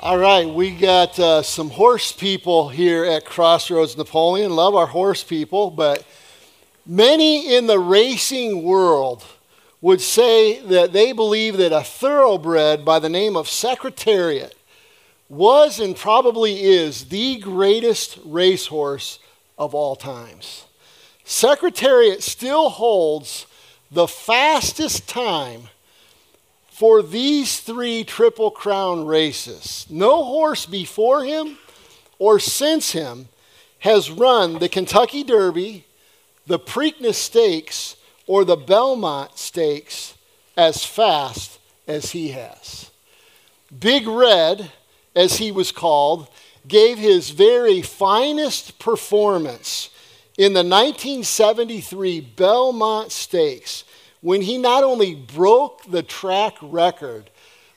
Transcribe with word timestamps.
All 0.00 0.16
right, 0.16 0.48
we 0.48 0.70
got 0.70 1.18
uh, 1.18 1.42
some 1.42 1.70
horse 1.70 2.12
people 2.12 2.68
here 2.68 3.04
at 3.04 3.24
Crossroads 3.24 3.96
Napoleon. 3.96 4.54
Love 4.54 4.76
our 4.76 4.86
horse 4.86 5.24
people, 5.24 5.72
but 5.72 6.06
many 6.86 7.56
in 7.56 7.66
the 7.66 7.80
racing 7.80 8.62
world 8.62 9.24
would 9.80 10.00
say 10.00 10.60
that 10.60 10.92
they 10.92 11.10
believe 11.10 11.56
that 11.56 11.72
a 11.72 11.82
thoroughbred 11.82 12.84
by 12.84 13.00
the 13.00 13.08
name 13.08 13.36
of 13.36 13.48
Secretariat 13.48 14.54
was 15.28 15.80
and 15.80 15.96
probably 15.96 16.62
is 16.62 17.06
the 17.06 17.40
greatest 17.40 18.20
racehorse 18.24 19.18
of 19.58 19.74
all 19.74 19.96
times. 19.96 20.66
Secretariat 21.24 22.22
still 22.22 22.68
holds 22.68 23.46
the 23.90 24.06
fastest 24.06 25.08
time 25.08 25.62
for 26.78 27.02
these 27.02 27.58
three 27.58 28.04
Triple 28.04 28.52
Crown 28.52 29.04
races. 29.04 29.84
No 29.90 30.22
horse 30.22 30.64
before 30.64 31.24
him 31.24 31.58
or 32.20 32.38
since 32.38 32.92
him 32.92 33.26
has 33.80 34.12
run 34.12 34.60
the 34.60 34.68
Kentucky 34.68 35.24
Derby, 35.24 35.86
the 36.46 36.60
Preakness 36.60 37.16
Stakes, 37.16 37.96
or 38.28 38.44
the 38.44 38.56
Belmont 38.56 39.36
Stakes 39.36 40.14
as 40.56 40.84
fast 40.84 41.58
as 41.88 42.12
he 42.12 42.28
has. 42.28 42.92
Big 43.76 44.06
Red, 44.06 44.70
as 45.16 45.38
he 45.38 45.50
was 45.50 45.72
called, 45.72 46.28
gave 46.68 46.96
his 46.96 47.30
very 47.30 47.82
finest 47.82 48.78
performance 48.78 49.90
in 50.36 50.52
the 50.52 50.62
1973 50.62 52.20
Belmont 52.20 53.10
Stakes 53.10 53.82
when 54.20 54.42
he 54.42 54.58
not 54.58 54.84
only 54.84 55.14
broke 55.14 55.84
the 55.90 56.02
track 56.02 56.54
record, 56.62 57.30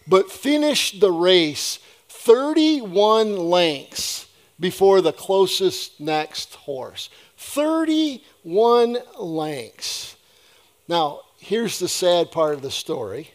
but 0.07 0.31
finished 0.31 0.99
the 0.99 1.11
race 1.11 1.79
31 2.09 3.37
lengths 3.37 4.27
before 4.59 5.01
the 5.01 5.13
closest 5.13 5.99
next 5.99 6.55
horse. 6.55 7.09
31 7.37 8.97
lengths. 9.19 10.15
Now, 10.87 11.21
here's 11.39 11.79
the 11.79 11.87
sad 11.87 12.31
part 12.31 12.53
of 12.53 12.61
the 12.61 12.71
story 12.71 13.31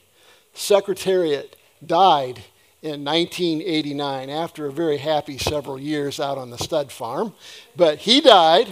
Secretariat 0.54 1.56
died 1.84 2.42
in 2.82 3.04
1989 3.04 4.30
after 4.30 4.66
a 4.66 4.72
very 4.72 4.96
happy 4.96 5.38
several 5.38 5.78
years 5.78 6.20
out 6.20 6.38
on 6.38 6.50
the 6.50 6.58
stud 6.58 6.92
farm, 6.92 7.34
but 7.74 7.98
he 7.98 8.20
died. 8.20 8.68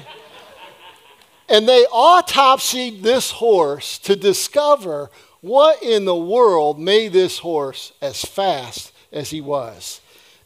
And 1.48 1.68
they 1.68 1.84
autopsied 1.86 3.02
this 3.02 3.32
horse 3.32 3.98
to 4.00 4.16
discover 4.16 5.10
what 5.40 5.82
in 5.82 6.04
the 6.06 6.16
world 6.16 6.78
made 6.78 7.12
this 7.12 7.38
horse 7.38 7.92
as 8.00 8.22
fast 8.24 8.92
as 9.12 9.30
he 9.30 9.40
was. 9.40 10.00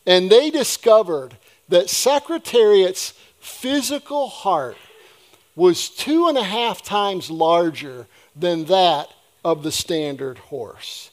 And 0.07 0.31
they 0.31 0.51
discovered 0.51 1.37
that 1.69 1.91
Secretariat's 1.91 3.15
physical 3.39 4.29
heart 4.29 4.77
was 5.55 5.89
two 5.89 6.29
and 6.29 6.39
a 6.39 6.43
half 6.43 6.83
times 6.83 7.31
larger 7.31 8.07
than 8.35 8.65
that 8.65 9.09
of 9.45 9.63
the 9.63 9.73
standard 9.73 10.39
horse. 10.39 11.11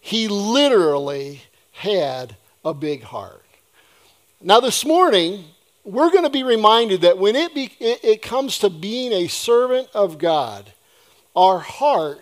He 0.00 0.28
literally 0.28 1.42
had 1.72 2.36
a 2.64 2.74
big 2.74 3.02
heart. 3.02 3.44
Now, 4.40 4.60
this 4.60 4.84
morning, 4.84 5.44
we're 5.84 6.10
going 6.10 6.24
to 6.24 6.30
be 6.30 6.42
reminded 6.42 7.00
that 7.02 7.18
when 7.18 7.36
it, 7.36 7.54
be, 7.54 7.72
it, 7.80 8.04
it 8.04 8.22
comes 8.22 8.58
to 8.58 8.70
being 8.70 9.12
a 9.12 9.28
servant 9.28 9.88
of 9.94 10.18
God, 10.18 10.72
our 11.34 11.58
heart 11.58 12.20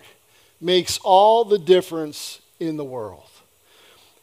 makes 0.59 0.97
all 0.99 1.45
the 1.45 1.59
difference 1.59 2.39
in 2.59 2.77
the 2.77 2.85
world. 2.85 3.29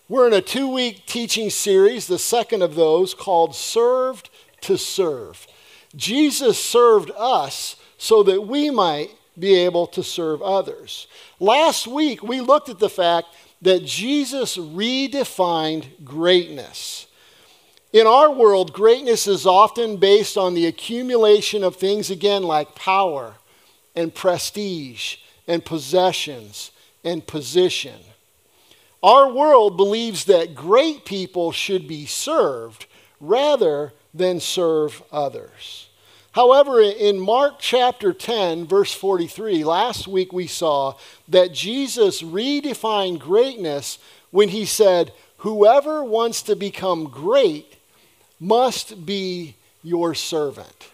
We're 0.08 0.26
in 0.26 0.32
a 0.32 0.40
two 0.40 0.72
week 0.72 1.04
teaching 1.06 1.50
series, 1.50 2.06
the 2.06 2.18
second 2.18 2.62
of 2.62 2.74
those 2.74 3.12
called 3.12 3.54
Served 3.54 4.30
to 4.62 4.78
Serve. 4.78 5.46
Jesus 5.94 6.62
served 6.62 7.10
us 7.16 7.76
so 7.98 8.22
that 8.22 8.46
we 8.46 8.70
might 8.70 9.10
be 9.38 9.54
able 9.54 9.86
to 9.88 10.02
serve 10.02 10.40
others. 10.40 11.06
Last 11.38 11.86
week, 11.86 12.22
we 12.22 12.40
looked 12.40 12.68
at 12.68 12.78
the 12.78 12.88
fact 12.88 13.28
that 13.62 13.84
Jesus 13.84 14.56
redefined 14.56 16.04
greatness. 16.04 17.07
In 17.90 18.06
our 18.06 18.30
world, 18.30 18.74
greatness 18.74 19.26
is 19.26 19.46
often 19.46 19.96
based 19.96 20.36
on 20.36 20.52
the 20.52 20.66
accumulation 20.66 21.64
of 21.64 21.76
things, 21.76 22.10
again, 22.10 22.42
like 22.42 22.74
power 22.74 23.36
and 23.96 24.14
prestige 24.14 25.16
and 25.46 25.64
possessions 25.64 26.70
and 27.02 27.26
position. 27.26 27.98
Our 29.02 29.32
world 29.32 29.78
believes 29.78 30.26
that 30.26 30.54
great 30.54 31.06
people 31.06 31.50
should 31.50 31.88
be 31.88 32.04
served 32.04 32.84
rather 33.20 33.94
than 34.12 34.38
serve 34.38 35.02
others. 35.10 35.88
However, 36.32 36.82
in 36.82 37.18
Mark 37.18 37.54
chapter 37.58 38.12
10, 38.12 38.66
verse 38.66 38.92
43, 38.92 39.64
last 39.64 40.06
week 40.06 40.30
we 40.30 40.46
saw 40.46 40.94
that 41.26 41.54
Jesus 41.54 42.20
redefined 42.20 43.18
greatness 43.18 43.98
when 44.30 44.50
he 44.50 44.66
said, 44.66 45.12
Whoever 45.38 46.04
wants 46.04 46.42
to 46.42 46.54
become 46.54 47.04
great 47.04 47.77
must 48.40 49.04
be 49.06 49.56
your 49.82 50.14
servant. 50.14 50.90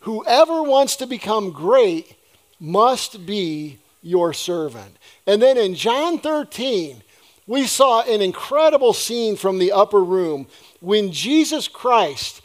Whoever 0.00 0.62
wants 0.62 0.96
to 0.96 1.06
become 1.06 1.50
great 1.50 2.16
must 2.60 3.26
be 3.26 3.78
your 4.02 4.32
servant. 4.32 4.96
And 5.26 5.40
then 5.40 5.56
in 5.56 5.74
John 5.74 6.18
13, 6.18 7.02
we 7.46 7.66
saw 7.66 8.02
an 8.02 8.22
incredible 8.22 8.92
scene 8.92 9.36
from 9.36 9.58
the 9.58 9.72
upper 9.72 10.02
room 10.02 10.46
when 10.80 11.12
Jesus 11.12 11.68
Christ, 11.68 12.42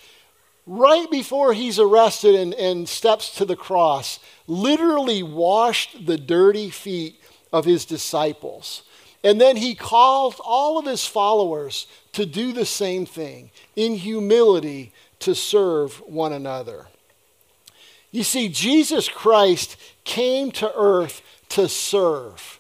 right 0.65 1.09
before 1.11 1.53
he's 1.53 1.79
arrested 1.79 2.35
and, 2.35 2.53
and 2.53 2.87
steps 2.87 3.35
to 3.35 3.45
the 3.45 3.55
cross, 3.55 4.19
literally 4.47 5.23
washed 5.23 6.05
the 6.05 6.17
dirty 6.17 6.69
feet 6.69 7.19
of 7.51 7.65
his 7.65 7.85
disciples. 7.85 8.83
And 9.23 9.39
then 9.39 9.57
he 9.57 9.75
called 9.75 10.35
all 10.43 10.77
of 10.77 10.85
his 10.85 11.05
followers 11.05 11.87
to 12.13 12.25
do 12.25 12.51
the 12.53 12.65
same 12.65 13.05
thing 13.05 13.51
in 13.75 13.95
humility 13.95 14.91
to 15.19 15.35
serve 15.35 15.97
one 16.07 16.33
another. 16.33 16.87
You 18.11 18.23
see, 18.23 18.49
Jesus 18.49 19.07
Christ 19.07 19.77
came 20.03 20.51
to 20.53 20.71
earth 20.75 21.21
to 21.49 21.69
serve. 21.69 22.59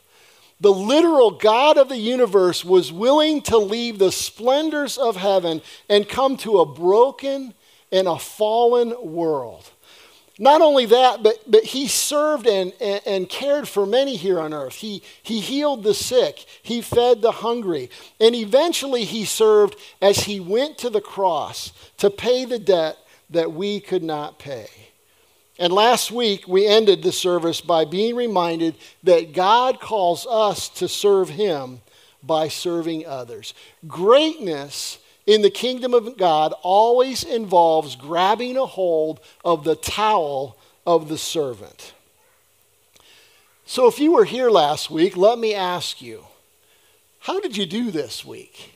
The 0.61 0.73
literal 0.73 1.31
God 1.31 1.77
of 1.77 1.89
the 1.89 1.97
universe 1.97 2.65
was 2.65 2.91
willing 2.91 3.41
to 3.43 3.57
leave 3.57 3.97
the 3.97 4.11
splendors 4.11 4.97
of 4.97 5.15
heaven 5.15 5.61
and 5.87 6.07
come 6.07 6.35
to 6.37 6.59
a 6.59 6.65
broken 6.65 7.53
and 7.91 8.07
a 8.07 8.19
fallen 8.19 8.93
world. 9.01 9.71
Not 10.41 10.61
only 10.61 10.85
that, 10.85 11.21
but, 11.21 11.35
but 11.45 11.65
he 11.65 11.89
served 11.89 12.47
and, 12.47 12.71
and, 12.79 13.01
and, 13.05 13.29
cared 13.29 13.67
for 13.67 13.85
many 13.85 14.15
here 14.15 14.39
on 14.39 14.53
earth. 14.53 14.75
He, 14.75 15.03
he 15.21 15.41
healed 15.41 15.83
the 15.83 15.93
sick, 15.93 16.45
he 16.63 16.81
fed 16.81 17.21
the 17.21 17.33
hungry, 17.33 17.89
and 18.21 18.33
eventually 18.33 19.03
he 19.03 19.25
served 19.25 19.75
as 20.01 20.19
he 20.21 20.39
went 20.39 20.77
to 20.77 20.89
the 20.89 21.01
cross 21.01 21.73
to 21.97 22.09
pay 22.09 22.45
the 22.45 22.57
debt 22.57 22.97
that 23.29 23.51
we 23.51 23.81
could 23.81 24.01
not 24.01 24.39
pay. 24.39 24.69
And 25.59 25.73
last 25.73 26.09
week, 26.09 26.47
we 26.47 26.65
ended 26.65 27.03
the 27.03 27.11
service 27.11 27.59
by 27.59 27.83
being 27.83 28.15
reminded 28.15 28.77
that 29.03 29.33
God 29.33 29.81
calls 29.81 30.25
us 30.25 30.69
to 30.69 30.87
serve 30.87 31.27
him 31.27 31.81
by 32.23 32.47
serving 32.47 33.05
others. 33.05 33.53
Greatness 33.85 34.98
in 35.29 35.43
the 35.43 35.51
kingdom 35.51 35.93
of 35.93 36.17
God 36.17 36.55
always 36.63 37.23
involves 37.23 37.95
grabbing 37.95 38.57
a 38.57 38.65
hold 38.65 39.19
of 39.45 39.63
the 39.63 39.75
towel 39.75 40.57
of 40.87 41.07
the 41.07 41.19
servant. 41.19 41.93
So, 43.63 43.85
if 43.85 43.99
you 43.99 44.13
were 44.13 44.25
here 44.25 44.49
last 44.49 44.89
week, 44.89 45.15
let 45.15 45.37
me 45.37 45.53
ask 45.53 46.01
you 46.01 46.23
how 47.19 47.39
did 47.39 47.55
you 47.55 47.67
do 47.67 47.91
this 47.91 48.25
week? 48.25 48.73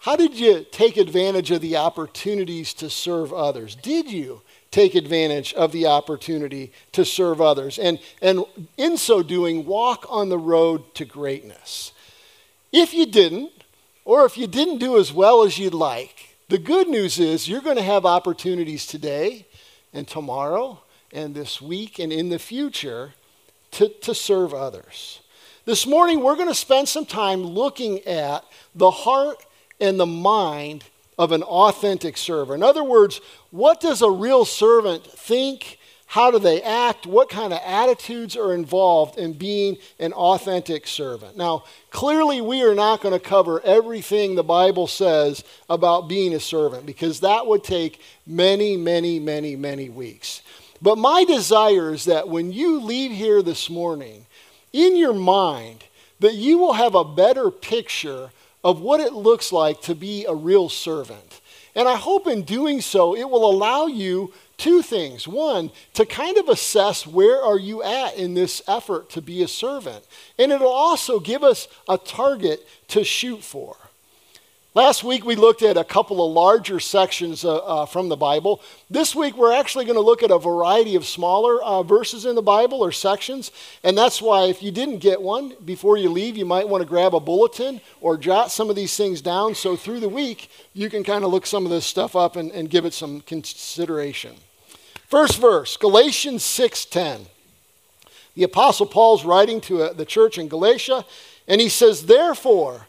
How 0.00 0.14
did 0.14 0.38
you 0.38 0.66
take 0.70 0.98
advantage 0.98 1.50
of 1.50 1.62
the 1.62 1.78
opportunities 1.78 2.74
to 2.74 2.90
serve 2.90 3.32
others? 3.32 3.74
Did 3.74 4.12
you 4.12 4.42
take 4.70 4.94
advantage 4.94 5.54
of 5.54 5.72
the 5.72 5.86
opportunity 5.86 6.70
to 6.92 7.06
serve 7.06 7.40
others? 7.40 7.78
And, 7.78 7.98
and 8.20 8.44
in 8.76 8.98
so 8.98 9.22
doing, 9.22 9.64
walk 9.64 10.04
on 10.10 10.28
the 10.28 10.36
road 10.36 10.94
to 10.96 11.06
greatness. 11.06 11.92
If 12.70 12.92
you 12.92 13.06
didn't, 13.06 13.63
or 14.04 14.24
if 14.24 14.36
you 14.36 14.46
didn't 14.46 14.78
do 14.78 14.98
as 14.98 15.12
well 15.12 15.42
as 15.42 15.58
you'd 15.58 15.74
like, 15.74 16.36
the 16.48 16.58
good 16.58 16.88
news 16.88 17.18
is 17.18 17.48
you're 17.48 17.60
going 17.60 17.76
to 17.76 17.82
have 17.82 18.04
opportunities 18.04 18.86
today 18.86 19.46
and 19.92 20.06
tomorrow 20.06 20.82
and 21.12 21.34
this 21.34 21.60
week 21.60 21.98
and 21.98 22.12
in 22.12 22.28
the 22.28 22.38
future 22.38 23.14
to, 23.72 23.88
to 23.88 24.14
serve 24.14 24.52
others. 24.52 25.20
This 25.64 25.86
morning, 25.86 26.20
we're 26.20 26.36
going 26.36 26.48
to 26.48 26.54
spend 26.54 26.88
some 26.88 27.06
time 27.06 27.42
looking 27.42 28.00
at 28.00 28.44
the 28.74 28.90
heart 28.90 29.44
and 29.80 29.98
the 29.98 30.06
mind 30.06 30.84
of 31.18 31.32
an 31.32 31.42
authentic 31.42 32.16
server. 32.16 32.54
In 32.54 32.62
other 32.62 32.84
words, 32.84 33.20
what 33.50 33.80
does 33.80 34.02
a 34.02 34.10
real 34.10 34.44
servant 34.44 35.04
think? 35.06 35.78
How 36.14 36.30
do 36.30 36.38
they 36.38 36.62
act? 36.62 37.08
What 37.08 37.28
kind 37.28 37.52
of 37.52 37.58
attitudes 37.64 38.36
are 38.36 38.54
involved 38.54 39.18
in 39.18 39.32
being 39.32 39.78
an 39.98 40.12
authentic 40.12 40.86
servant? 40.86 41.36
Now, 41.36 41.64
clearly, 41.90 42.40
we 42.40 42.62
are 42.62 42.76
not 42.76 43.00
going 43.00 43.14
to 43.14 43.18
cover 43.18 43.60
everything 43.62 44.36
the 44.36 44.44
Bible 44.44 44.86
says 44.86 45.42
about 45.68 46.08
being 46.08 46.32
a 46.32 46.38
servant 46.38 46.86
because 46.86 47.18
that 47.18 47.48
would 47.48 47.64
take 47.64 48.00
many, 48.28 48.76
many, 48.76 49.18
many, 49.18 49.56
many 49.56 49.88
weeks. 49.88 50.42
But 50.80 50.98
my 50.98 51.24
desire 51.24 51.92
is 51.92 52.04
that 52.04 52.28
when 52.28 52.52
you 52.52 52.80
leave 52.80 53.10
here 53.10 53.42
this 53.42 53.68
morning, 53.68 54.26
in 54.72 54.96
your 54.96 55.14
mind, 55.14 55.82
that 56.20 56.34
you 56.34 56.58
will 56.58 56.74
have 56.74 56.94
a 56.94 57.02
better 57.04 57.50
picture 57.50 58.30
of 58.62 58.80
what 58.80 59.00
it 59.00 59.14
looks 59.14 59.50
like 59.50 59.80
to 59.82 59.96
be 59.96 60.26
a 60.26 60.34
real 60.34 60.68
servant. 60.68 61.40
And 61.74 61.88
I 61.88 61.96
hope 61.96 62.28
in 62.28 62.42
doing 62.42 62.80
so, 62.80 63.16
it 63.16 63.28
will 63.28 63.50
allow 63.50 63.86
you 63.86 64.32
two 64.56 64.82
things. 64.82 65.26
One, 65.26 65.70
to 65.94 66.06
kind 66.06 66.36
of 66.36 66.48
assess 66.48 67.06
where 67.06 67.42
are 67.42 67.58
you 67.58 67.82
at 67.82 68.16
in 68.16 68.34
this 68.34 68.62
effort 68.68 69.10
to 69.10 69.22
be 69.22 69.42
a 69.42 69.48
servant. 69.48 70.04
And 70.38 70.52
it'll 70.52 70.68
also 70.68 71.20
give 71.20 71.42
us 71.42 71.68
a 71.88 71.98
target 71.98 72.66
to 72.88 73.04
shoot 73.04 73.42
for. 73.42 73.76
Last 74.76 75.04
week 75.04 75.24
we 75.24 75.36
looked 75.36 75.62
at 75.62 75.76
a 75.76 75.84
couple 75.84 76.26
of 76.26 76.32
larger 76.32 76.80
sections 76.80 77.44
uh, 77.44 77.58
uh, 77.58 77.86
from 77.86 78.08
the 78.08 78.16
Bible. 78.16 78.60
This 78.90 79.14
week 79.14 79.36
we're 79.36 79.52
actually 79.52 79.84
going 79.84 79.94
to 79.94 80.00
look 80.00 80.20
at 80.24 80.32
a 80.32 80.38
variety 80.38 80.96
of 80.96 81.06
smaller 81.06 81.62
uh, 81.62 81.84
verses 81.84 82.26
in 82.26 82.34
the 82.34 82.42
Bible 82.42 82.82
or 82.82 82.90
sections. 82.90 83.52
And 83.84 83.96
that's 83.96 84.20
why 84.20 84.46
if 84.46 84.64
you 84.64 84.72
didn't 84.72 84.98
get 84.98 85.22
one 85.22 85.54
before 85.64 85.96
you 85.96 86.10
leave, 86.10 86.36
you 86.36 86.44
might 86.44 86.68
want 86.68 86.82
to 86.82 86.88
grab 86.88 87.14
a 87.14 87.20
bulletin 87.20 87.82
or 88.00 88.16
jot 88.16 88.50
some 88.50 88.68
of 88.68 88.74
these 88.74 88.96
things 88.96 89.20
down 89.20 89.54
so 89.54 89.76
through 89.76 90.00
the 90.00 90.08
week 90.08 90.50
you 90.72 90.90
can 90.90 91.04
kind 91.04 91.22
of 91.22 91.30
look 91.30 91.46
some 91.46 91.64
of 91.64 91.70
this 91.70 91.86
stuff 91.86 92.16
up 92.16 92.34
and, 92.34 92.50
and 92.50 92.68
give 92.68 92.84
it 92.84 92.94
some 92.94 93.20
consideration. 93.20 94.34
First 95.06 95.40
verse, 95.40 95.76
Galatians 95.76 96.42
6:10. 96.42 97.26
The 98.34 98.42
apostle 98.42 98.86
Paul's 98.86 99.24
writing 99.24 99.60
to 99.60 99.84
uh, 99.84 99.92
the 99.92 100.04
church 100.04 100.36
in 100.36 100.48
Galatia 100.48 101.04
and 101.46 101.60
he 101.60 101.68
says, 101.68 102.06
"Therefore, 102.06 102.88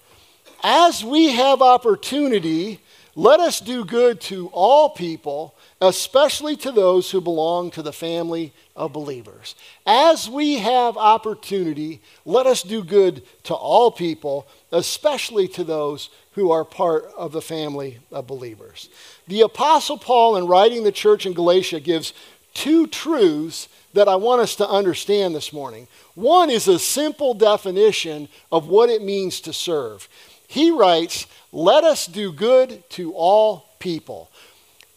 as 0.68 1.04
we 1.04 1.32
have 1.32 1.62
opportunity, 1.62 2.80
let 3.14 3.40
us 3.40 3.60
do 3.60 3.86
good 3.86 4.20
to 4.22 4.48
all 4.48 4.90
people, 4.90 5.54
especially 5.80 6.56
to 6.56 6.72
those 6.72 7.12
who 7.12 7.22
belong 7.22 7.70
to 7.72 7.84
the 7.84 7.94
family 7.94 8.52
of 8.76 8.92
believers. 8.92 9.54
As 9.86 10.28
we 10.28 10.56
have 10.56 10.98
opportunity, 10.98 12.02
let 12.26 12.48
us 12.48 12.64
do 12.64 12.84
good 12.84 13.22
to 13.44 13.54
all 13.54 13.92
people, 13.92 14.48
especially 14.72 15.48
to 15.50 15.64
those 15.64 16.10
who 16.32 16.50
are 16.50 16.66
part 16.66 17.06
of 17.16 17.32
the 17.32 17.44
family 17.44 18.00
of 18.12 18.26
believers. 18.26 18.90
The 19.28 19.42
Apostle 19.42 20.00
Paul, 20.00 20.36
in 20.36 20.48
writing 20.48 20.84
the 20.84 20.92
church 20.92 21.28
in 21.28 21.34
Galatia, 21.34 21.80
gives 21.80 22.12
two 22.56 22.88
truths 22.88 23.70
that 23.94 24.08
I 24.08 24.16
want 24.16 24.42
us 24.42 24.56
to 24.56 24.68
understand 24.68 25.36
this 25.36 25.54
morning. 25.54 25.88
One 26.16 26.50
is 26.50 26.68
a 26.68 26.80
simple 26.80 27.36
definition 27.36 28.30
of 28.52 28.68
what 28.68 28.90
it 28.90 29.04
means 29.04 29.42
to 29.42 29.54
serve. 29.54 30.10
He 30.48 30.72
writes, 30.72 31.28
Let 31.52 31.84
us 31.84 32.06
do 32.08 32.32
good 32.32 32.84
to 32.92 33.14
all 33.14 33.70
people. 33.80 34.32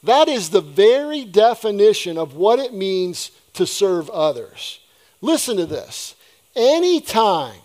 That 0.03 0.29
is 0.29 0.50
the 0.50 0.61
very 0.61 1.25
definition 1.25 2.19
of 2.19 2.35
what 2.35 2.59
it 2.59 2.73
means 2.73 3.31
to 3.55 3.67
serve 3.67 4.09
others. 4.11 4.81
Listen 5.21 5.56
to 5.56 5.67
this. 5.67 6.15
Anytime, 6.55 7.61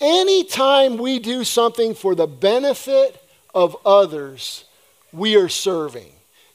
anytime 0.00 0.96
we 0.96 1.18
do 1.18 1.44
something 1.44 1.94
for 1.94 2.14
the 2.14 2.26
benefit 2.26 3.20
of 3.54 3.76
others, 3.84 4.64
we 5.12 5.36
are 5.36 5.48
serving. 5.48 6.10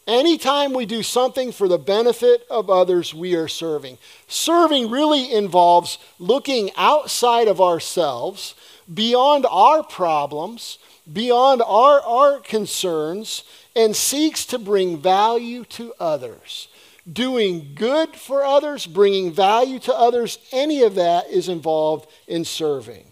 Anytime 0.08 0.74
we 0.74 0.88
do 0.88 1.04
something 1.04 1.52
for 1.52 1.68
the 1.68 1.78
benefit 1.78 2.46
of 2.50 2.70
others, 2.72 3.14
we 3.14 3.36
are 3.36 3.48
serving. 3.48 4.00
Serving 4.28 4.90
really 4.90 5.32
involves 5.32 6.00
looking 6.18 6.72
outside 6.76 7.48
of 7.48 7.62
ourselves 7.62 8.56
beyond 8.94 9.46
our 9.50 9.84
problems, 9.84 10.80
beyond 11.12 11.62
our, 11.62 12.02
our 12.02 12.40
concerns, 12.40 13.44
and 13.76 13.96
seeks 13.96 14.46
to 14.46 14.60
bring 14.60 14.98
value 14.98 15.64
to 15.66 15.94
others. 16.00 16.68
Doing 17.12 17.72
good 17.76 18.16
for 18.16 18.44
others, 18.44 18.86
bringing 18.86 19.32
value 19.32 19.80
to 19.80 19.96
others, 19.96 20.38
any 20.52 20.84
of 20.84 20.96
that 20.96 21.30
is 21.30 21.50
involved 21.50 22.10
in 22.28 22.46
serving. 22.46 23.06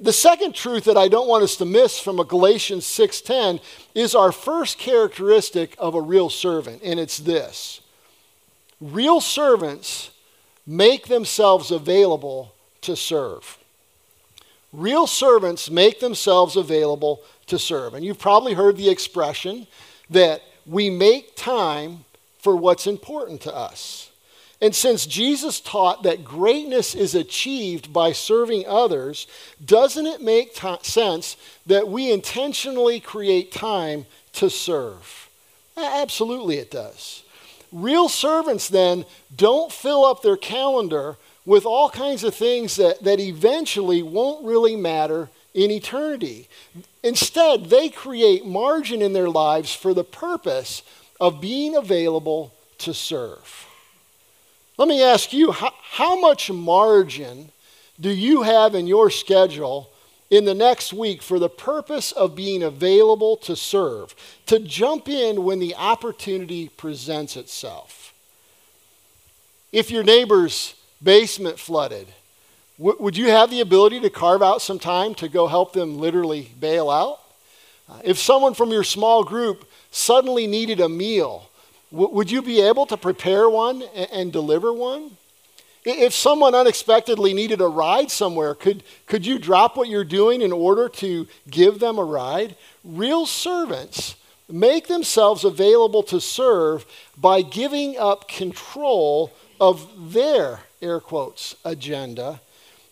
The 0.00 0.12
second 0.12 0.54
truth 0.54 0.84
that 0.84 0.96
I 0.96 1.08
don't 1.08 1.26
want 1.28 1.42
us 1.42 1.56
to 1.56 1.64
miss 1.64 1.98
from 1.98 2.20
a 2.20 2.24
Galatians 2.24 2.86
6:10 2.86 3.60
is 3.94 4.14
our 4.14 4.30
first 4.30 4.78
characteristic 4.78 5.74
of 5.76 5.94
a 5.94 6.00
real 6.00 6.30
servant, 6.30 6.82
and 6.84 7.00
it's 7.00 7.18
this. 7.18 7.80
Real 8.80 9.20
servants 9.20 10.10
make 10.64 11.08
themselves 11.08 11.72
available 11.72 12.54
to 12.82 12.94
serve. 12.94 13.58
Real 14.72 15.06
servants 15.06 15.70
make 15.70 16.00
themselves 16.00 16.56
available 16.56 17.22
to 17.46 17.58
serve. 17.58 17.94
And 17.94 18.04
you've 18.04 18.18
probably 18.18 18.54
heard 18.54 18.76
the 18.76 18.90
expression 18.90 19.66
that 20.10 20.42
we 20.66 20.90
make 20.90 21.36
time 21.36 22.04
for 22.38 22.54
what's 22.54 22.86
important 22.86 23.40
to 23.42 23.54
us. 23.54 24.10
And 24.60 24.74
since 24.74 25.06
Jesus 25.06 25.60
taught 25.60 26.02
that 26.02 26.24
greatness 26.24 26.94
is 26.94 27.14
achieved 27.14 27.92
by 27.92 28.12
serving 28.12 28.64
others, 28.66 29.26
doesn't 29.64 30.06
it 30.06 30.20
make 30.20 30.54
t- 30.54 30.76
sense 30.82 31.36
that 31.66 31.88
we 31.88 32.10
intentionally 32.10 32.98
create 32.98 33.52
time 33.52 34.06
to 34.32 34.50
serve? 34.50 35.28
Absolutely, 35.76 36.56
it 36.56 36.72
does. 36.72 37.22
Real 37.70 38.08
servants 38.08 38.68
then 38.68 39.04
don't 39.34 39.70
fill 39.70 40.04
up 40.04 40.22
their 40.22 40.36
calendar 40.36 41.16
with 41.48 41.64
all 41.64 41.88
kinds 41.88 42.24
of 42.24 42.34
things 42.34 42.76
that, 42.76 43.02
that 43.02 43.18
eventually 43.18 44.02
won't 44.02 44.44
really 44.44 44.76
matter 44.76 45.30
in 45.54 45.70
eternity. 45.70 46.46
Instead, 47.02 47.70
they 47.70 47.88
create 47.88 48.44
margin 48.44 49.00
in 49.00 49.14
their 49.14 49.30
lives 49.30 49.74
for 49.74 49.94
the 49.94 50.04
purpose 50.04 50.82
of 51.18 51.40
being 51.40 51.74
available 51.74 52.52
to 52.76 52.92
serve. 52.92 53.66
Let 54.76 54.88
me 54.88 55.02
ask 55.02 55.32
you 55.32 55.50
how, 55.52 55.72
how 55.80 56.20
much 56.20 56.50
margin 56.50 57.50
do 57.98 58.10
you 58.10 58.42
have 58.42 58.74
in 58.74 58.86
your 58.86 59.08
schedule 59.08 59.88
in 60.28 60.44
the 60.44 60.54
next 60.54 60.92
week 60.92 61.22
for 61.22 61.38
the 61.38 61.48
purpose 61.48 62.12
of 62.12 62.36
being 62.36 62.62
available 62.62 63.38
to 63.38 63.56
serve, 63.56 64.14
to 64.44 64.58
jump 64.58 65.08
in 65.08 65.44
when 65.44 65.60
the 65.60 65.74
opportunity 65.76 66.68
presents 66.68 67.38
itself? 67.38 68.12
If 69.72 69.90
your 69.90 70.04
neighbor's 70.04 70.74
basement 71.02 71.58
flooded, 71.58 72.06
w- 72.78 72.96
would 73.00 73.16
you 73.16 73.28
have 73.28 73.50
the 73.50 73.60
ability 73.60 74.00
to 74.00 74.10
carve 74.10 74.42
out 74.42 74.62
some 74.62 74.78
time 74.78 75.14
to 75.16 75.28
go 75.28 75.46
help 75.46 75.72
them 75.72 75.98
literally 75.98 76.50
bail 76.58 76.90
out? 76.90 77.20
Uh, 77.88 78.00
if 78.04 78.18
someone 78.18 78.54
from 78.54 78.70
your 78.70 78.84
small 78.84 79.24
group 79.24 79.68
suddenly 79.90 80.46
needed 80.46 80.80
a 80.80 80.88
meal, 80.88 81.48
w- 81.90 82.10
would 82.10 82.30
you 82.30 82.42
be 82.42 82.60
able 82.60 82.86
to 82.86 82.96
prepare 82.96 83.48
one 83.48 83.82
and, 83.94 84.08
and 84.12 84.32
deliver 84.32 84.72
one? 84.72 85.12
If 85.84 86.12
someone 86.12 86.54
unexpectedly 86.54 87.32
needed 87.32 87.60
a 87.60 87.68
ride 87.68 88.10
somewhere, 88.10 88.54
could, 88.54 88.82
could 89.06 89.24
you 89.24 89.38
drop 89.38 89.76
what 89.76 89.88
you're 89.88 90.04
doing 90.04 90.42
in 90.42 90.52
order 90.52 90.88
to 90.88 91.26
give 91.48 91.78
them 91.78 91.98
a 91.98 92.04
ride? 92.04 92.56
Real 92.84 93.24
servants 93.24 94.16
make 94.50 94.88
themselves 94.88 95.44
available 95.44 96.02
to 96.02 96.20
serve 96.20 96.84
by 97.16 97.42
giving 97.42 97.96
up 97.96 98.28
control 98.28 99.32
of 99.60 100.12
their 100.12 100.60
air 100.80 101.00
quotes, 101.00 101.54
agenda 101.64 102.40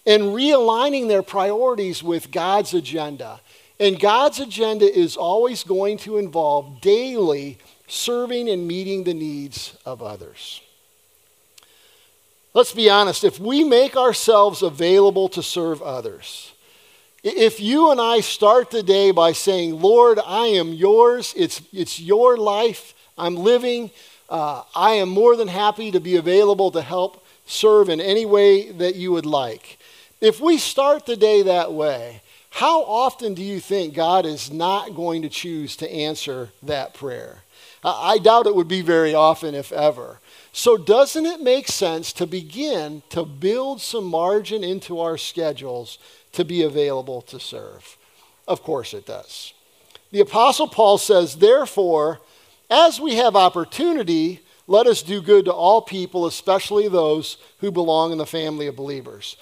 and 0.06 0.22
realigning 0.22 1.08
their 1.08 1.22
priorities 1.22 2.02
with 2.02 2.30
God's 2.30 2.72
agenda. 2.72 3.40
And 3.78 4.00
God's 4.00 4.38
agenda 4.38 4.86
is 4.86 5.16
always 5.16 5.64
going 5.64 5.98
to 5.98 6.16
involve 6.16 6.80
daily 6.80 7.58
serving 7.88 8.48
and 8.48 8.66
meeting 8.66 9.04
the 9.04 9.14
needs 9.14 9.76
of 9.84 10.02
others. 10.02 10.62
Let's 12.54 12.72
be 12.72 12.88
honest, 12.88 13.22
if 13.22 13.38
we 13.38 13.64
make 13.64 13.96
ourselves 13.96 14.62
available 14.62 15.28
to 15.30 15.42
serve 15.42 15.82
others, 15.82 16.52
if 17.22 17.60
you 17.60 17.90
and 17.90 18.00
I 18.00 18.20
start 18.20 18.70
the 18.70 18.82
day 18.82 19.10
by 19.10 19.32
saying, 19.32 19.80
Lord, 19.82 20.18
I 20.24 20.46
am 20.46 20.72
yours, 20.72 21.34
it's, 21.36 21.60
it's 21.72 22.00
your 22.00 22.36
life 22.36 22.94
I'm 23.18 23.34
living, 23.34 23.90
uh, 24.30 24.62
I 24.74 24.92
am 24.92 25.08
more 25.08 25.36
than 25.36 25.48
happy 25.48 25.90
to 25.90 26.00
be 26.00 26.16
available 26.16 26.70
to 26.70 26.80
help 26.80 27.25
serve 27.46 27.88
in 27.88 28.00
any 28.00 28.26
way 28.26 28.70
that 28.72 28.96
you 28.96 29.12
would 29.12 29.26
like. 29.26 29.78
If 30.20 30.40
we 30.40 30.58
start 30.58 31.06
the 31.06 31.16
day 31.16 31.42
that 31.42 31.72
way, 31.72 32.22
how 32.50 32.82
often 32.84 33.34
do 33.34 33.42
you 33.42 33.60
think 33.60 33.94
God 33.94 34.26
is 34.26 34.50
not 34.50 34.94
going 34.94 35.22
to 35.22 35.28
choose 35.28 35.76
to 35.76 35.90
answer 35.90 36.50
that 36.62 36.94
prayer? 36.94 37.42
I 37.84 38.18
doubt 38.18 38.46
it 38.46 38.54
would 38.54 38.66
be 38.66 38.80
very 38.80 39.14
often, 39.14 39.54
if 39.54 39.70
ever. 39.72 40.18
So, 40.52 40.76
doesn't 40.76 41.26
it 41.26 41.40
make 41.40 41.68
sense 41.68 42.12
to 42.14 42.26
begin 42.26 43.02
to 43.10 43.24
build 43.24 43.80
some 43.80 44.04
margin 44.04 44.64
into 44.64 44.98
our 44.98 45.18
schedules 45.18 45.98
to 46.32 46.44
be 46.44 46.62
available 46.62 47.22
to 47.22 47.38
serve? 47.38 47.96
Of 48.48 48.62
course, 48.62 48.94
it 48.94 49.06
does. 49.06 49.52
The 50.10 50.20
Apostle 50.20 50.66
Paul 50.66 50.98
says, 50.98 51.36
Therefore, 51.36 52.20
as 52.70 52.98
we 52.98 53.16
have 53.16 53.36
opportunity, 53.36 54.40
let 54.66 54.86
us 54.86 55.02
do 55.02 55.20
good 55.20 55.44
to 55.44 55.52
all 55.52 55.80
people, 55.82 56.26
especially 56.26 56.88
those 56.88 57.36
who 57.60 57.70
belong 57.70 58.12
in 58.12 58.18
the 58.18 58.26
family 58.26 58.66
of 58.66 58.76
believers. 58.76 59.36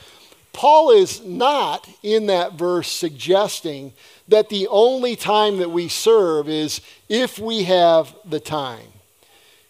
Paul 0.53 0.91
is 0.91 1.23
not 1.25 1.89
in 2.03 2.27
that 2.27 2.55
verse 2.55 2.91
suggesting 2.91 3.93
that 4.29 4.49
the 4.49 4.69
only 4.69 5.17
time 5.17 5.59
that 5.59 5.71
we 5.71 5.89
serve 5.89 6.49
is 6.49 6.81
if 7.09 7.39
we 7.39 7.65
have 7.65 8.15
the 8.25 8.41
time. 8.41 8.87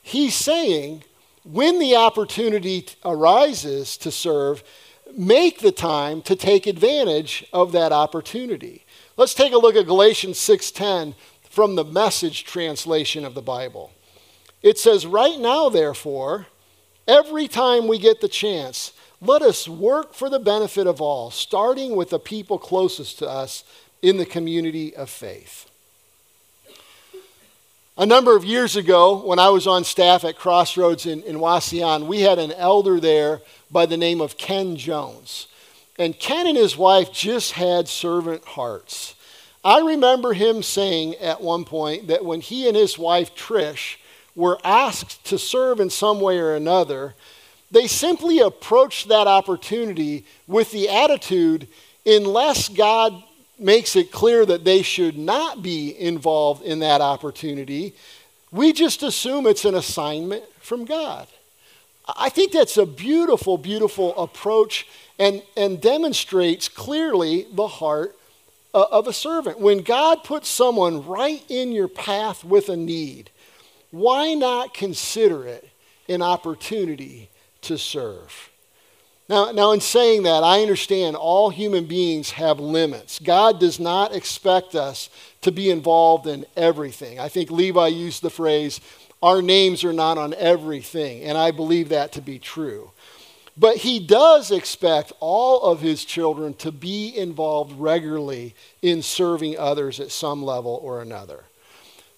He's 0.03 0.35
saying 0.35 1.05
when 1.45 1.79
the 1.79 1.97
opportunity 1.97 2.87
arises 3.05 3.97
to 3.99 4.11
serve, 4.11 4.63
make 5.17 5.61
the 5.61 5.73
time 5.73 6.23
to 6.23 6.37
take 6.37 6.67
advantage 6.67 7.47
of 7.53 7.73
that 7.73 7.93
opportunity. 7.93 8.85
Let's 9.17 9.35
take 9.35 9.53
a 9.53 9.59
look 9.59 9.77
at 9.77 9.87
Galatians 9.87 10.39
6:10 10.39 11.15
from 11.49 11.77
the 11.77 11.85
message 11.85 12.45
translation 12.45 13.25
of 13.25 13.35
the 13.35 13.43
Bible. 13.43 13.93
It 14.65 14.79
says, 14.79 15.07
Right 15.07 15.39
now, 15.39 15.69
therefore, 15.69 16.47
every 17.07 17.47
time 17.49 17.87
we 17.87 17.99
get 17.99 18.23
the 18.23 18.29
chance, 18.29 18.93
let 19.21 19.43
us 19.43 19.69
work 19.69 20.15
for 20.15 20.31
the 20.31 20.39
benefit 20.39 20.87
of 20.87 21.03
all, 21.03 21.31
starting 21.31 21.95
with 21.95 22.09
the 22.11 22.19
people 22.19 22.59
closest 22.59 23.19
to 23.19 23.29
us 23.29 23.63
in 24.01 24.17
the 24.17 24.25
community 24.25 24.97
of 24.97 25.11
faith. 25.11 25.71
A 27.99 28.07
number 28.07 28.35
of 28.35 28.45
years 28.45 28.75
ago, 28.75 29.23
when 29.23 29.39
I 29.39 29.51
was 29.51 29.67
on 29.67 29.85
staff 29.85 30.25
at 30.25 30.37
Crossroads 30.37 31.05
in, 31.05 31.23
in 31.23 31.37
Wauseon, 31.37 32.07
we 32.07 32.23
had 32.23 32.39
an 32.39 32.51
elder 32.53 32.99
there 32.99 33.43
by 33.71 33.85
the 33.85 33.99
name 33.99 34.23
of 34.23 34.39
Ken 34.39 34.77
Jones. 34.77 35.47
And 35.99 36.19
Ken 36.19 36.47
and 36.47 36.57
his 36.57 36.77
wife 36.77 37.13
just 37.13 37.53
had 37.53 37.87
servant 37.87 38.45
hearts. 38.45 39.15
I 39.63 39.81
remember 39.81 40.33
him 40.33 40.63
saying 40.63 41.17
at 41.17 41.43
one 41.43 41.65
point 41.65 42.09
that 42.09 42.25
when 42.25 42.41
he 42.41 42.67
and 42.67 42.77
his 42.77 42.99
wife 42.99 43.35
Trish 43.37 43.97
were 44.35 44.59
asked 44.65 45.25
to 45.27 45.39
serve 45.39 45.81
in 45.81 45.91
some 45.91 46.21
way 46.21 46.39
or 46.39 46.55
another, 46.55 47.15
they 47.71 47.87
simply 47.87 48.39
approached 48.41 49.09
that 49.09 49.27
opportunity 49.27 50.25
with 50.47 50.71
the 50.71 50.89
attitude 50.89 51.69
unless 52.07 52.69
God 52.69 53.23
makes 53.59 53.97
it 53.97 54.11
clear 54.11 54.45
that 54.45 54.65
they 54.65 54.83
should 54.83 55.17
not 55.17 55.63
be 55.63 55.99
involved 55.99 56.63
in 56.63 56.81
that 56.81 57.01
opportunity, 57.01 57.95
we 58.51 58.73
just 58.73 59.03
assume 59.03 59.47
it's 59.47 59.65
an 59.65 59.75
assignment 59.75 60.45
from 60.61 60.85
God. 60.85 61.27
I 62.17 62.29
think 62.29 62.53
that's 62.53 62.77
a 62.77 62.87
beautiful, 62.87 63.57
beautiful 63.57 64.17
approach 64.17 64.87
and, 65.19 65.43
and 65.57 65.81
demonstrates 65.81 66.69
clearly 66.69 67.47
the 67.53 67.67
heart 67.67 68.17
uh, 68.75 68.85
of 68.91 69.07
a 69.07 69.13
servant. 69.13 69.59
When 69.59 69.79
God 69.79 70.25
puts 70.25 70.49
someone 70.49 71.07
right 71.07 71.43
in 71.49 71.73
your 71.73 71.89
path 71.89 72.45
with 72.45 72.69
a 72.69 72.77
need, 72.77 73.31
why 73.95 74.35
not 74.35 74.75
consider 74.75 75.47
it 75.47 75.69
an 76.09 76.21
opportunity 76.21 77.31
to 77.63 77.79
serve? 77.79 78.51
Now, 79.29 79.53
now, 79.53 79.71
in 79.71 79.81
saying 79.81 80.25
that, 80.25 80.43
I 80.43 80.61
understand 80.61 81.15
all 81.17 81.49
human 81.49 81.87
beings 81.87 82.33
have 82.33 82.59
limits. 82.59 83.21
God 83.21 83.61
does 83.61 83.79
not 83.79 84.15
expect 84.15 84.75
us 84.75 85.09
to 85.43 85.53
be 85.53 85.71
involved 85.71 86.27
in 86.27 86.45
everything. 86.57 87.21
I 87.21 87.29
think 87.29 87.51
Levi 87.51 87.87
used 87.87 88.21
the 88.21 88.31
phrase, 88.31 88.81
our 89.23 89.41
names 89.41 89.85
are 89.85 89.93
not 89.93 90.19
on 90.19 90.35
everything, 90.35 91.23
and 91.23 91.39
I 91.39 91.53
believe 91.53 91.89
that 91.91 92.13
to 92.13 92.21
be 92.21 92.39
true. 92.39 92.91
But 93.57 93.77
he 93.77 94.01
does 94.01 94.51
expect 94.51 95.13
all 95.21 95.63
of 95.63 95.81
his 95.81 96.05
children 96.05 96.53
to 96.55 96.73
be 96.73 97.17
involved 97.17 97.79
regularly 97.79 98.57
in 98.83 99.03
serving 99.03 99.57
others 99.57 100.01
at 100.01 100.11
some 100.11 100.43
level 100.43 100.81
or 100.83 101.01
another. 101.01 101.45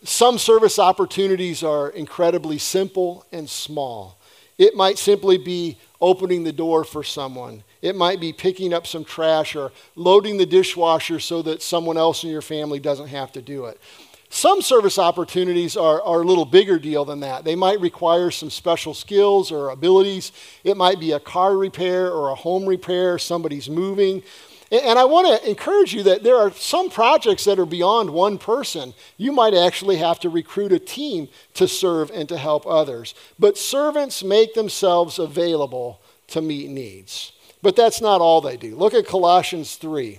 Some 0.06 0.38
service 0.38 0.78
opportunities 0.78 1.64
are 1.64 1.88
incredibly 1.88 2.58
simple 2.58 3.26
and 3.32 3.50
small. 3.50 4.20
It 4.56 4.76
might 4.76 4.98
simply 4.98 5.36
be 5.36 5.78
opening 6.00 6.44
the 6.44 6.52
door 6.52 6.84
for 6.84 7.02
someone. 7.02 7.64
It 7.82 7.96
might 7.96 8.20
be 8.20 8.32
picking 8.32 8.72
up 8.72 8.86
some 8.86 9.04
trash 9.04 9.56
or 9.56 9.72
loading 9.96 10.36
the 10.36 10.46
dishwasher 10.46 11.18
so 11.18 11.42
that 11.42 11.60
someone 11.60 11.96
else 11.96 12.22
in 12.22 12.30
your 12.30 12.40
family 12.40 12.78
doesn't 12.78 13.08
have 13.08 13.32
to 13.32 13.42
do 13.42 13.64
it. 13.64 13.80
Some 14.28 14.62
service 14.62 14.96
opportunities 14.96 15.76
are, 15.76 16.00
are 16.02 16.20
a 16.20 16.24
little 16.24 16.44
bigger 16.44 16.78
deal 16.78 17.04
than 17.04 17.20
that. 17.20 17.44
They 17.44 17.56
might 17.56 17.80
require 17.80 18.30
some 18.30 18.50
special 18.50 18.94
skills 18.94 19.50
or 19.50 19.70
abilities. 19.70 20.30
It 20.62 20.76
might 20.76 21.00
be 21.00 21.12
a 21.12 21.20
car 21.20 21.56
repair 21.56 22.12
or 22.12 22.28
a 22.28 22.34
home 22.36 22.64
repair, 22.64 23.18
somebody's 23.18 23.68
moving. 23.68 24.22
And 24.72 24.98
I 24.98 25.04
want 25.04 25.42
to 25.42 25.48
encourage 25.48 25.94
you 25.94 26.02
that 26.04 26.24
there 26.24 26.36
are 26.36 26.50
some 26.50 26.90
projects 26.90 27.44
that 27.44 27.58
are 27.58 27.66
beyond 27.66 28.10
one 28.10 28.36
person. 28.36 28.94
You 29.16 29.30
might 29.30 29.54
actually 29.54 29.96
have 29.98 30.18
to 30.20 30.28
recruit 30.28 30.72
a 30.72 30.80
team 30.80 31.28
to 31.54 31.68
serve 31.68 32.10
and 32.10 32.28
to 32.28 32.36
help 32.36 32.66
others. 32.66 33.14
But 33.38 33.56
servants 33.56 34.24
make 34.24 34.54
themselves 34.54 35.20
available 35.20 36.00
to 36.28 36.42
meet 36.42 36.68
needs. 36.68 37.30
But 37.62 37.76
that's 37.76 38.00
not 38.00 38.20
all 38.20 38.40
they 38.40 38.56
do. 38.56 38.74
Look 38.74 38.92
at 38.92 39.06
Colossians 39.06 39.76
3. 39.76 40.18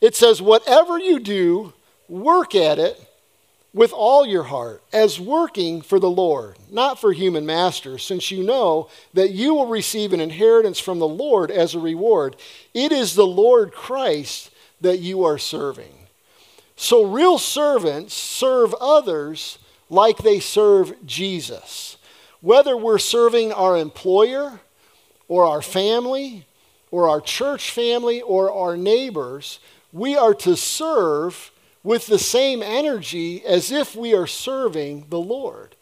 It 0.00 0.16
says, 0.16 0.42
Whatever 0.42 0.98
you 0.98 1.20
do, 1.20 1.72
work 2.08 2.56
at 2.56 2.80
it 2.80 3.00
with 3.74 3.92
all 3.92 4.24
your 4.24 4.44
heart, 4.44 4.80
as 4.92 5.18
working 5.18 5.82
for 5.82 5.98
the 5.98 6.10
Lord, 6.10 6.56
not 6.70 7.00
for 7.00 7.12
human 7.12 7.44
masters, 7.44 8.04
since 8.04 8.30
you 8.30 8.44
know 8.44 8.88
that 9.12 9.32
you 9.32 9.52
will 9.52 9.66
receive 9.66 10.12
an 10.12 10.20
inheritance 10.20 10.78
from 10.78 11.00
the 11.00 11.08
Lord 11.08 11.50
as 11.50 11.74
a 11.74 11.80
reward. 11.80 12.36
It 12.72 12.92
is 12.92 13.14
the 13.14 13.26
Lord 13.26 13.72
Christ 13.72 14.52
that 14.80 15.00
you 15.00 15.24
are 15.24 15.38
serving. 15.38 15.92
So, 16.76 17.04
real 17.04 17.36
servants 17.36 18.14
serve 18.14 18.74
others 18.74 19.58
like 19.90 20.18
they 20.18 20.38
serve 20.38 20.94
Jesus. 21.04 21.96
Whether 22.40 22.76
we're 22.76 22.98
serving 22.98 23.52
our 23.52 23.76
employer 23.76 24.60
or 25.26 25.44
our 25.44 25.62
family 25.62 26.46
or 26.92 27.08
our 27.08 27.20
church 27.20 27.70
family 27.70 28.22
or 28.22 28.52
our 28.52 28.76
neighbors, 28.76 29.58
we 29.92 30.16
are 30.16 30.34
to 30.34 30.56
serve 30.56 31.50
with 31.84 32.06
the 32.06 32.18
same 32.18 32.62
energy 32.62 33.44
as 33.44 33.70
if 33.70 33.94
we 33.94 34.14
are 34.14 34.26
serving 34.26 35.06
the 35.10 35.20
Lord. 35.20 35.76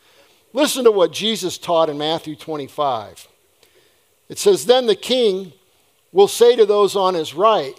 Listen 0.53 0.85
to 0.85 0.91
what 0.91 1.13
Jesus 1.13 1.57
taught 1.57 1.89
in 1.89 1.97
Matthew 1.97 2.37
25. 2.37 3.29
It 4.29 4.39
says, 4.39 4.67
Then 4.67 4.87
the 4.87 4.97
king 4.97 5.53
will 6.11 6.29
say 6.29 6.57
to 6.57 6.67
those 6.67 6.95
on 6.97 7.15
his 7.15 7.33
right, 7.33 7.75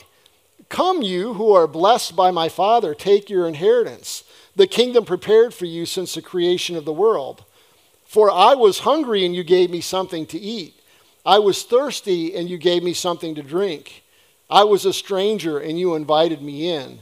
Come, 0.70 1.04
you 1.04 1.34
who 1.36 1.54
are 1.54 1.68
blessed 1.68 2.16
by 2.16 2.32
my 2.32 2.50
Father, 2.50 2.96
take 2.96 3.30
your 3.30 3.48
inheritance, 3.48 4.24
the 4.56 4.66
kingdom 4.66 5.06
prepared 5.06 5.54
for 5.54 5.66
you 5.66 5.86
since 5.86 6.16
the 6.16 6.22
creation 6.22 6.76
of 6.76 6.86
the 6.86 6.94
world. 6.94 7.44
For 8.06 8.32
I 8.32 8.56
was 8.56 8.80
hungry, 8.80 9.26
and 9.26 9.36
you 9.36 9.44
gave 9.44 9.70
me 9.70 9.82
something 9.82 10.26
to 10.28 10.40
eat. 10.40 10.80
I 11.26 11.40
was 11.40 11.64
thirsty, 11.64 12.36
and 12.36 12.50
you 12.50 12.58
gave 12.58 12.84
me 12.84 12.94
something 12.94 13.36
to 13.36 13.44
drink. 13.44 14.04
I 14.50 14.64
was 14.64 14.86
a 14.86 14.94
stranger, 14.94 15.60
and 15.60 15.80
you 15.80 15.96
invited 15.96 16.42
me 16.42 16.70
in. 16.70 17.02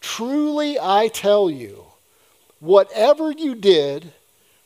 Truly 0.00 0.78
I 0.80 1.08
tell 1.08 1.50
you, 1.50 1.84
whatever 2.58 3.30
you 3.30 3.54
did 3.54 4.12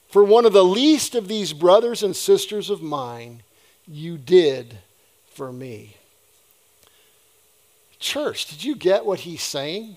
for 0.08 0.22
one 0.22 0.46
of 0.46 0.52
the 0.52 0.64
least 0.64 1.14
of 1.14 1.26
these 1.26 1.52
brothers 1.52 2.02
and 2.02 2.14
sisters 2.14 2.70
of 2.70 2.82
mine, 2.82 3.42
you 3.86 4.16
did 4.16 4.78
for 5.32 5.52
me. 5.52 5.96
Church, 7.98 8.46
did 8.46 8.62
you 8.62 8.76
get 8.76 9.04
what 9.04 9.20
he's 9.20 9.42
saying? 9.42 9.96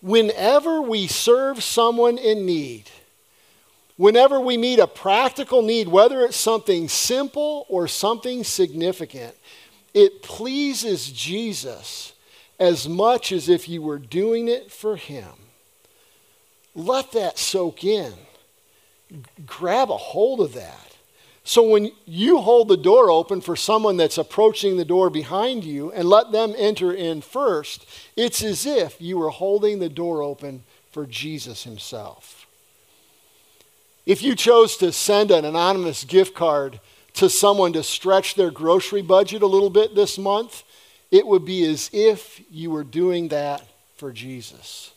Whenever 0.00 0.82
we 0.82 1.06
serve 1.06 1.62
someone 1.62 2.18
in 2.18 2.44
need, 2.46 2.90
whenever 3.96 4.40
we 4.40 4.56
meet 4.56 4.78
a 4.78 4.86
practical 4.86 5.62
need, 5.62 5.86
whether 5.86 6.22
it's 6.22 6.36
something 6.36 6.88
simple 6.88 7.66
or 7.68 7.86
something 7.86 8.42
significant, 8.42 9.36
it 9.92 10.22
pleases 10.22 11.12
Jesus 11.12 12.13
as 12.64 12.88
much 12.88 13.30
as 13.30 13.48
if 13.48 13.68
you 13.68 13.82
were 13.82 13.98
doing 13.98 14.48
it 14.48 14.72
for 14.72 14.96
Him. 14.96 15.32
Let 16.74 17.12
that 17.12 17.38
soak 17.38 17.84
in. 17.84 18.14
Grab 19.44 19.90
a 19.90 19.96
hold 19.96 20.40
of 20.40 20.54
that. 20.54 20.96
So 21.44 21.62
when 21.62 21.92
you 22.06 22.38
hold 22.38 22.68
the 22.68 22.76
door 22.76 23.10
open 23.10 23.42
for 23.42 23.54
someone 23.54 23.98
that's 23.98 24.16
approaching 24.16 24.78
the 24.78 24.84
door 24.84 25.10
behind 25.10 25.62
you 25.62 25.92
and 25.92 26.08
let 26.08 26.32
them 26.32 26.54
enter 26.56 26.90
in 26.90 27.20
first, 27.20 27.84
it's 28.16 28.42
as 28.42 28.64
if 28.64 28.98
you 28.98 29.18
were 29.18 29.28
holding 29.28 29.78
the 29.78 29.90
door 29.90 30.22
open 30.22 30.64
for 30.90 31.04
Jesus 31.04 31.64
Himself. 31.64 32.46
If 34.06 34.22
you 34.22 34.34
chose 34.34 34.78
to 34.78 34.90
send 34.90 35.30
an 35.30 35.44
anonymous 35.44 36.04
gift 36.04 36.34
card 36.34 36.80
to 37.12 37.28
someone 37.28 37.74
to 37.74 37.82
stretch 37.82 38.34
their 38.34 38.50
grocery 38.50 39.02
budget 39.02 39.42
a 39.42 39.46
little 39.46 39.70
bit 39.70 39.94
this 39.94 40.16
month, 40.16 40.62
it 41.14 41.24
would 41.24 41.44
be 41.44 41.64
as 41.64 41.90
if 41.92 42.40
you 42.50 42.72
were 42.72 42.82
doing 42.82 43.28
that 43.28 43.62
for 43.94 44.10
Jesus. 44.10 44.90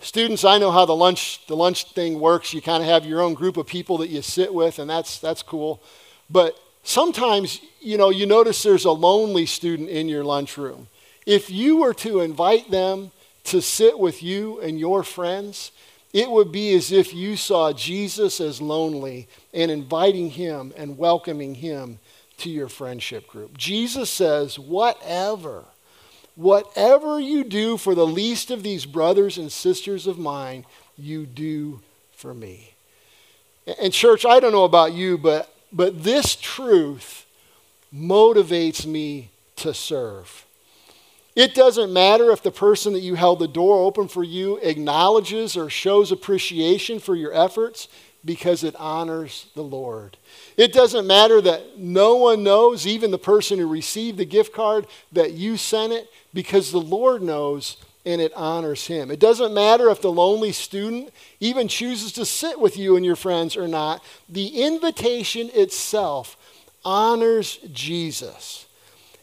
Students, 0.00 0.42
I 0.42 0.56
know 0.56 0.70
how 0.70 0.86
the 0.86 0.96
lunch, 0.96 1.46
the 1.48 1.54
lunch 1.54 1.92
thing 1.92 2.18
works. 2.18 2.54
You 2.54 2.62
kind 2.62 2.82
of 2.82 2.88
have 2.88 3.04
your 3.04 3.20
own 3.20 3.34
group 3.34 3.58
of 3.58 3.66
people 3.66 3.98
that 3.98 4.08
you 4.08 4.22
sit 4.22 4.54
with, 4.54 4.78
and 4.78 4.88
that's, 4.88 5.18
that's 5.18 5.42
cool. 5.42 5.82
But 6.30 6.58
sometimes, 6.82 7.60
you 7.78 7.98
know, 7.98 8.08
you 8.08 8.24
notice 8.24 8.62
there's 8.62 8.86
a 8.86 8.90
lonely 8.90 9.44
student 9.44 9.90
in 9.90 10.08
your 10.08 10.24
lunchroom. 10.24 10.88
If 11.26 11.50
you 11.50 11.76
were 11.76 11.94
to 11.94 12.20
invite 12.20 12.70
them 12.70 13.10
to 13.44 13.60
sit 13.60 13.98
with 13.98 14.22
you 14.22 14.60
and 14.62 14.80
your 14.80 15.02
friends, 15.02 15.72
it 16.14 16.30
would 16.30 16.50
be 16.50 16.74
as 16.74 16.90
if 16.90 17.12
you 17.12 17.36
saw 17.36 17.74
Jesus 17.74 18.40
as 18.40 18.62
lonely 18.62 19.28
and 19.52 19.70
inviting 19.70 20.30
him 20.30 20.72
and 20.74 20.96
welcoming 20.96 21.56
him 21.56 21.98
to 22.38 22.50
your 22.50 22.68
friendship 22.68 23.26
group. 23.26 23.56
Jesus 23.56 24.10
says, 24.10 24.58
whatever, 24.58 25.64
whatever 26.34 27.18
you 27.18 27.44
do 27.44 27.76
for 27.76 27.94
the 27.94 28.06
least 28.06 28.50
of 28.50 28.62
these 28.62 28.86
brothers 28.86 29.38
and 29.38 29.50
sisters 29.50 30.06
of 30.06 30.18
mine, 30.18 30.64
you 30.96 31.26
do 31.26 31.80
for 32.14 32.34
me. 32.34 32.74
And, 33.80 33.92
church, 33.92 34.24
I 34.24 34.38
don't 34.38 34.52
know 34.52 34.64
about 34.64 34.92
you, 34.92 35.18
but, 35.18 35.52
but 35.72 36.04
this 36.04 36.36
truth 36.36 37.26
motivates 37.92 38.86
me 38.86 39.30
to 39.56 39.74
serve. 39.74 40.44
It 41.34 41.54
doesn't 41.54 41.92
matter 41.92 42.30
if 42.30 42.42
the 42.42 42.50
person 42.50 42.94
that 42.94 43.00
you 43.00 43.14
held 43.14 43.40
the 43.40 43.48
door 43.48 43.84
open 43.84 44.08
for 44.08 44.24
you 44.24 44.56
acknowledges 44.58 45.56
or 45.56 45.68
shows 45.68 46.10
appreciation 46.10 46.98
for 46.98 47.14
your 47.14 47.32
efforts 47.34 47.88
because 48.26 48.64
it 48.64 48.74
honors 48.76 49.46
the 49.54 49.62
Lord. 49.62 50.18
It 50.56 50.72
doesn't 50.72 51.06
matter 51.06 51.40
that 51.40 51.78
no 51.78 52.16
one 52.16 52.42
knows, 52.42 52.86
even 52.86 53.10
the 53.10 53.18
person 53.18 53.58
who 53.58 53.68
received 53.68 54.18
the 54.18 54.24
gift 54.24 54.52
card, 54.52 54.86
that 55.12 55.32
you 55.32 55.56
sent 55.56 55.92
it 55.92 56.10
because 56.34 56.72
the 56.72 56.80
Lord 56.80 57.22
knows 57.22 57.76
and 58.04 58.20
it 58.20 58.32
honors 58.34 58.86
him. 58.86 59.10
It 59.10 59.18
doesn't 59.18 59.54
matter 59.54 59.88
if 59.90 60.00
the 60.00 60.12
lonely 60.12 60.52
student 60.52 61.12
even 61.40 61.68
chooses 61.68 62.12
to 62.12 62.24
sit 62.24 62.60
with 62.60 62.76
you 62.76 62.96
and 62.96 63.04
your 63.04 63.16
friends 63.16 63.56
or 63.56 63.66
not. 63.66 64.02
The 64.28 64.62
invitation 64.62 65.50
itself 65.54 66.36
honors 66.84 67.58
Jesus. 67.72 68.66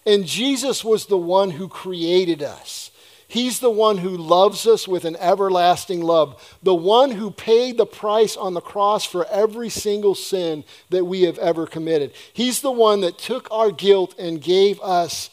And 0.05 0.25
Jesus 0.25 0.83
was 0.83 1.05
the 1.05 1.17
one 1.17 1.51
who 1.51 1.67
created 1.69 2.43
us. 2.43 2.91
He's 3.33 3.59
the 3.59 3.71
one 3.71 3.97
who 3.97 4.15
loves 4.15 4.67
us 4.67 4.87
with 4.87 5.05
an 5.05 5.15
everlasting 5.15 6.01
love, 6.01 6.55
the 6.61 6.75
one 6.75 7.09
who 7.09 7.31
paid 7.31 7.77
the 7.77 7.85
price 7.87 8.37
on 8.37 8.53
the 8.53 8.61
cross 8.61 9.05
for 9.05 9.25
every 9.25 9.69
single 9.69 10.13
sin 10.13 10.63
that 10.91 11.05
we 11.05 11.23
have 11.23 11.39
ever 11.39 11.65
committed. 11.65 12.11
He's 12.31 12.61
the 12.61 12.71
one 12.71 13.01
that 13.01 13.17
took 13.17 13.47
our 13.49 13.71
guilt 13.71 14.13
and 14.19 14.39
gave 14.39 14.79
us 14.81 15.31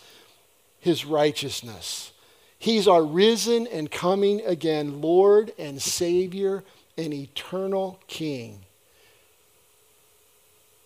his 0.79 1.05
righteousness. 1.05 2.13
He's 2.59 2.89
our 2.89 3.05
risen 3.05 3.67
and 3.67 3.91
coming 3.91 4.41
again 4.47 5.03
Lord 5.03 5.53
and 5.59 5.83
Savior 5.83 6.65
and 6.97 7.13
eternal 7.13 8.01
King. 8.07 8.61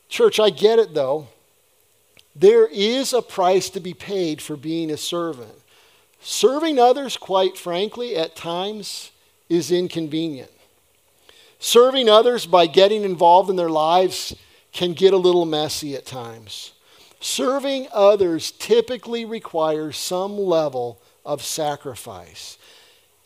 Church, 0.09 0.41
I 0.41 0.51
get 0.51 0.81
it 0.81 0.95
though. 0.95 1.29
There 2.35 2.67
is 2.67 3.13
a 3.13 3.23
price 3.23 3.71
to 3.71 3.79
be 3.79 3.95
paid 3.95 4.43
for 4.43 4.57
being 4.57 4.91
a 4.91 4.97
servant. 4.97 5.55
Serving 6.27 6.79
others, 6.79 7.19
quite 7.19 7.59
frankly, 7.59 8.17
at 8.17 8.35
times 8.35 9.11
is 9.51 9.71
inconvenient. 9.71 10.51
Serving 11.59 12.09
others 12.09 12.47
by 12.47 12.67
getting 12.67 13.05
involved 13.05 13.51
in 13.51 13.57
their 13.57 13.69
lives 13.69 14.35
can 14.73 14.95
get 14.95 15.13
a 15.13 15.19
little 15.19 15.45
messy 15.45 15.95
at 15.95 16.07
times. 16.07 16.73
Serving 17.21 17.89
others 17.93 18.53
typically 18.53 19.27
requires 19.27 19.99
some 19.99 20.39
level 20.39 20.99
of 21.27 21.43
sacrifice. 21.43 22.57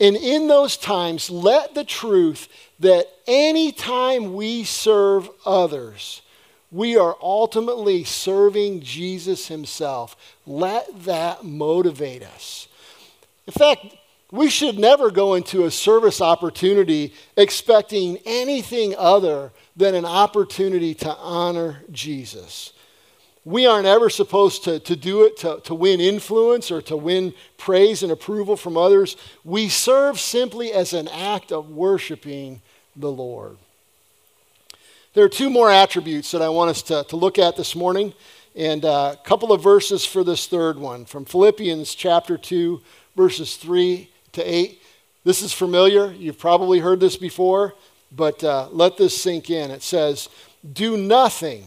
And 0.01 0.17
in 0.17 0.49
those 0.49 0.75
times, 0.75 1.29
let 1.29 1.75
the 1.75 1.85
truth 1.85 2.49
that 2.79 3.05
anytime 3.27 4.33
we 4.33 4.65
serve 4.65 5.29
others, 5.45 6.21
we 6.69 6.97
are 6.97 7.15
ultimately 7.21 8.03
serving 8.03 8.81
Jesus 8.81 9.47
himself. 9.47 10.17
Let 10.45 11.05
that 11.05 11.45
motivate 11.45 12.23
us. 12.23 12.67
In 13.49 13.53
fact, 13.53 13.95
we 14.31 14.47
should 14.47 14.77
never 14.77 15.09
go 15.09 15.33
into 15.33 15.65
a 15.65 15.71
service 15.71 16.21
opportunity 16.21 17.15
expecting 17.35 18.19
anything 18.27 18.93
other 18.95 19.51
than 19.75 19.95
an 19.95 20.05
opportunity 20.05 20.93
to 20.93 21.11
honor 21.15 21.81
Jesus. 21.91 22.73
We 23.43 23.65
aren't 23.65 23.87
ever 23.87 24.11
supposed 24.11 24.65
to, 24.65 24.79
to 24.81 24.95
do 24.95 25.23
it 25.23 25.37
to, 25.37 25.61
to 25.63 25.73
win 25.73 25.99
influence 25.99 26.69
or 26.69 26.79
to 26.83 26.95
win 26.95 27.33
praise 27.57 28.03
and 28.03 28.11
approval 28.11 28.55
from 28.55 28.77
others. 28.77 29.17
We 29.43 29.67
serve 29.67 30.19
simply 30.19 30.73
as 30.73 30.93
an 30.93 31.07
act 31.07 31.51
of 31.51 31.71
worshiping 31.71 32.61
the 32.95 33.11
Lord. 33.11 33.57
There 35.15 35.25
are 35.25 35.29
two 35.29 35.49
more 35.49 35.71
attributes 35.71 36.29
that 36.33 36.43
I 36.43 36.49
want 36.49 36.69
us 36.69 36.83
to, 36.83 37.03
to 37.09 37.15
look 37.15 37.39
at 37.39 37.57
this 37.57 37.75
morning, 37.75 38.13
and 38.55 38.85
uh, 38.85 39.15
a 39.19 39.23
couple 39.23 39.51
of 39.51 39.63
verses 39.63 40.05
for 40.05 40.23
this 40.23 40.45
third 40.45 40.77
one 40.77 41.05
from 41.05 41.25
Philippians 41.25 41.95
chapter 41.95 42.37
2, 42.37 42.81
verses 43.15 43.55
3 43.57 44.09
to 44.33 44.43
8. 44.43 44.81
This 45.23 45.41
is 45.41 45.53
familiar. 45.53 46.11
You've 46.11 46.39
probably 46.39 46.79
heard 46.79 46.99
this 46.99 47.17
before, 47.17 47.73
but 48.11 48.43
uh, 48.43 48.69
let 48.71 48.97
this 48.97 49.19
sink 49.19 49.49
in. 49.49 49.71
It 49.71 49.83
says, 49.83 50.29
Do 50.73 50.97
nothing, 50.97 51.65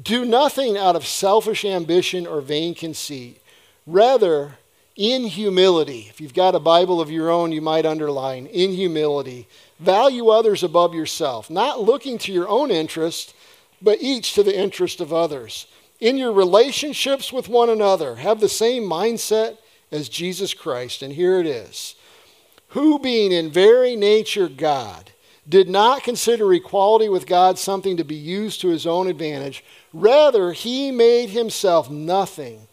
do 0.00 0.24
nothing 0.24 0.76
out 0.76 0.96
of 0.96 1.06
selfish 1.06 1.64
ambition 1.64 2.26
or 2.26 2.40
vain 2.40 2.74
conceit. 2.74 3.40
Rather, 3.86 4.56
in 4.96 5.24
humility, 5.24 6.06
if 6.10 6.20
you've 6.20 6.34
got 6.34 6.54
a 6.54 6.60
Bible 6.60 7.00
of 7.00 7.10
your 7.10 7.30
own, 7.30 7.52
you 7.52 7.62
might 7.62 7.86
underline, 7.86 8.46
in 8.46 8.72
humility 8.72 9.46
Value 9.80 10.28
others 10.28 10.62
above 10.62 10.94
yourself, 10.94 11.48
not 11.48 11.80
looking 11.80 12.18
to 12.18 12.32
your 12.32 12.46
own 12.46 12.70
interest, 12.70 13.34
but 13.80 14.02
each 14.02 14.34
to 14.34 14.42
the 14.42 14.56
interest 14.56 15.00
of 15.00 15.10
others. 15.10 15.66
In 16.00 16.18
your 16.18 16.32
relationships 16.32 17.32
with 17.32 17.48
one 17.48 17.70
another, 17.70 18.16
have 18.16 18.40
the 18.40 18.48
same 18.48 18.82
mindset 18.82 19.56
as 19.90 20.08
Jesus 20.08 20.54
Christ. 20.54 21.02
And 21.02 21.12
here 21.12 21.38
it 21.38 21.46
is 21.46 21.94
Who, 22.68 22.98
being 22.98 23.32
in 23.32 23.50
very 23.50 23.96
nature 23.96 24.48
God, 24.48 25.10
did 25.48 25.68
not 25.68 26.04
consider 26.04 26.52
equality 26.52 27.08
with 27.08 27.26
God 27.26 27.58
something 27.58 27.96
to 27.96 28.04
be 28.04 28.14
used 28.14 28.60
to 28.60 28.68
his 28.68 28.86
own 28.86 29.08
advantage. 29.08 29.64
Rather, 29.92 30.52
he 30.52 30.90
made 30.90 31.30
himself 31.30 31.90
nothing, 31.90 32.68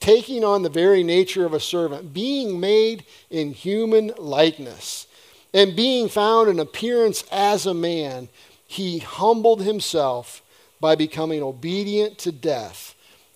taking 0.00 0.42
on 0.42 0.62
the 0.62 0.70
very 0.70 1.02
nature 1.02 1.44
of 1.44 1.52
a 1.52 1.60
servant, 1.60 2.14
being 2.14 2.58
made 2.58 3.04
in 3.28 3.52
human 3.52 4.12
likeness 4.16 5.06
and 5.54 5.76
being 5.76 6.08
found 6.08 6.48
in 6.48 6.58
appearance 6.58 7.24
as 7.30 7.66
a 7.66 7.74
man, 7.74 8.28
he 8.66 8.98
humbled 8.98 9.62
himself 9.62 10.42
by 10.80 10.96
becoming 10.96 11.42
obedient 11.42 12.18
to 12.18 12.32
death, 12.32 12.94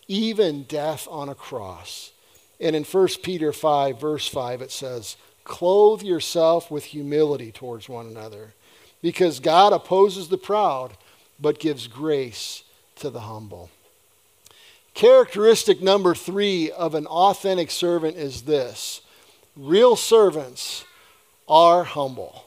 even 0.09 0.63
death 0.65 1.07
on 1.11 1.29
a 1.29 1.35
cross. 1.35 2.13
And 2.61 2.75
in 2.75 2.85
1 2.85 3.09
Peter 3.23 3.53
5, 3.53 4.01
verse 4.01 4.29
5, 4.29 4.63
it 4.63 4.71
says, 4.71 5.17
Clothe 5.45 6.03
yourself 6.03 6.71
with 6.71 6.85
humility 6.85 7.53
towards 7.53 7.89
one 7.89 8.07
another, 8.07 8.55
because 9.03 9.41
God 9.41 9.73
opposes 9.73 10.29
the 10.29 10.39
proud, 10.39 10.97
but 11.39 11.61
gives 11.61 11.87
grace 11.87 12.63
to 12.97 13.11
the 13.11 13.21
humble. 13.21 13.71
Characteristic 14.95 15.83
number 15.83 16.15
three 16.15 16.71
of 16.71 16.95
an 16.95 17.07
authentic 17.07 17.71
servant 17.71 18.17
is 18.17 18.43
this 18.43 19.03
real 19.55 19.95
servants 19.95 20.85
are 21.47 21.85
humble. 21.85 22.45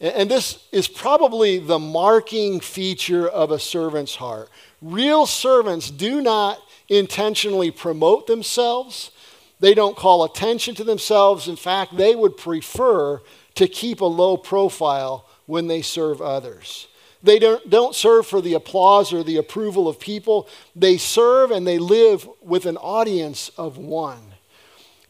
And 0.00 0.30
this 0.30 0.66
is 0.72 0.88
probably 0.88 1.58
the 1.58 1.78
marking 1.78 2.60
feature 2.60 3.28
of 3.28 3.52
a 3.52 3.58
servant's 3.58 4.16
heart. 4.16 4.48
Real 4.80 5.26
servants 5.26 5.90
do 5.90 6.20
not 6.20 6.58
intentionally 6.88 7.70
promote 7.70 8.26
themselves, 8.26 9.12
they 9.62 9.74
don't 9.74 9.96
call 9.96 10.24
attention 10.24 10.74
to 10.74 10.82
themselves. 10.82 11.46
In 11.46 11.54
fact, 11.54 11.96
they 11.96 12.16
would 12.16 12.36
prefer 12.36 13.22
to 13.54 13.68
keep 13.68 14.00
a 14.00 14.04
low 14.04 14.36
profile 14.36 15.24
when 15.46 15.68
they 15.68 15.82
serve 15.82 16.20
others. 16.20 16.88
They 17.22 17.38
don't, 17.38 17.70
don't 17.70 17.94
serve 17.94 18.26
for 18.26 18.40
the 18.40 18.54
applause 18.54 19.12
or 19.12 19.22
the 19.22 19.36
approval 19.36 19.86
of 19.86 20.00
people. 20.00 20.48
They 20.74 20.96
serve 20.96 21.52
and 21.52 21.64
they 21.64 21.78
live 21.78 22.28
with 22.42 22.66
an 22.66 22.76
audience 22.76 23.50
of 23.50 23.78
one. 23.78 24.34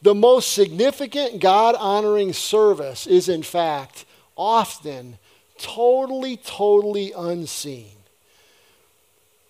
The 0.02 0.14
most 0.14 0.52
significant 0.52 1.40
God 1.40 1.74
honoring 1.78 2.34
service 2.34 3.06
is, 3.06 3.30
in 3.30 3.42
fact, 3.42 4.04
often 4.36 5.16
totally, 5.56 6.36
totally 6.36 7.12
unseen. 7.16 7.96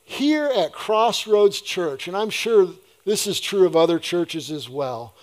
Here 0.05 0.47
at 0.47 0.73
Crossroads 0.73 1.61
Church, 1.61 2.07
and 2.07 2.17
I'm 2.17 2.31
sure 2.31 2.69
this 3.05 3.27
is 3.27 3.41
true 3.41 3.67
of 3.67 3.77
other 3.77 3.99
churches 3.99 4.51
as 4.51 4.69
well, 4.69 5.15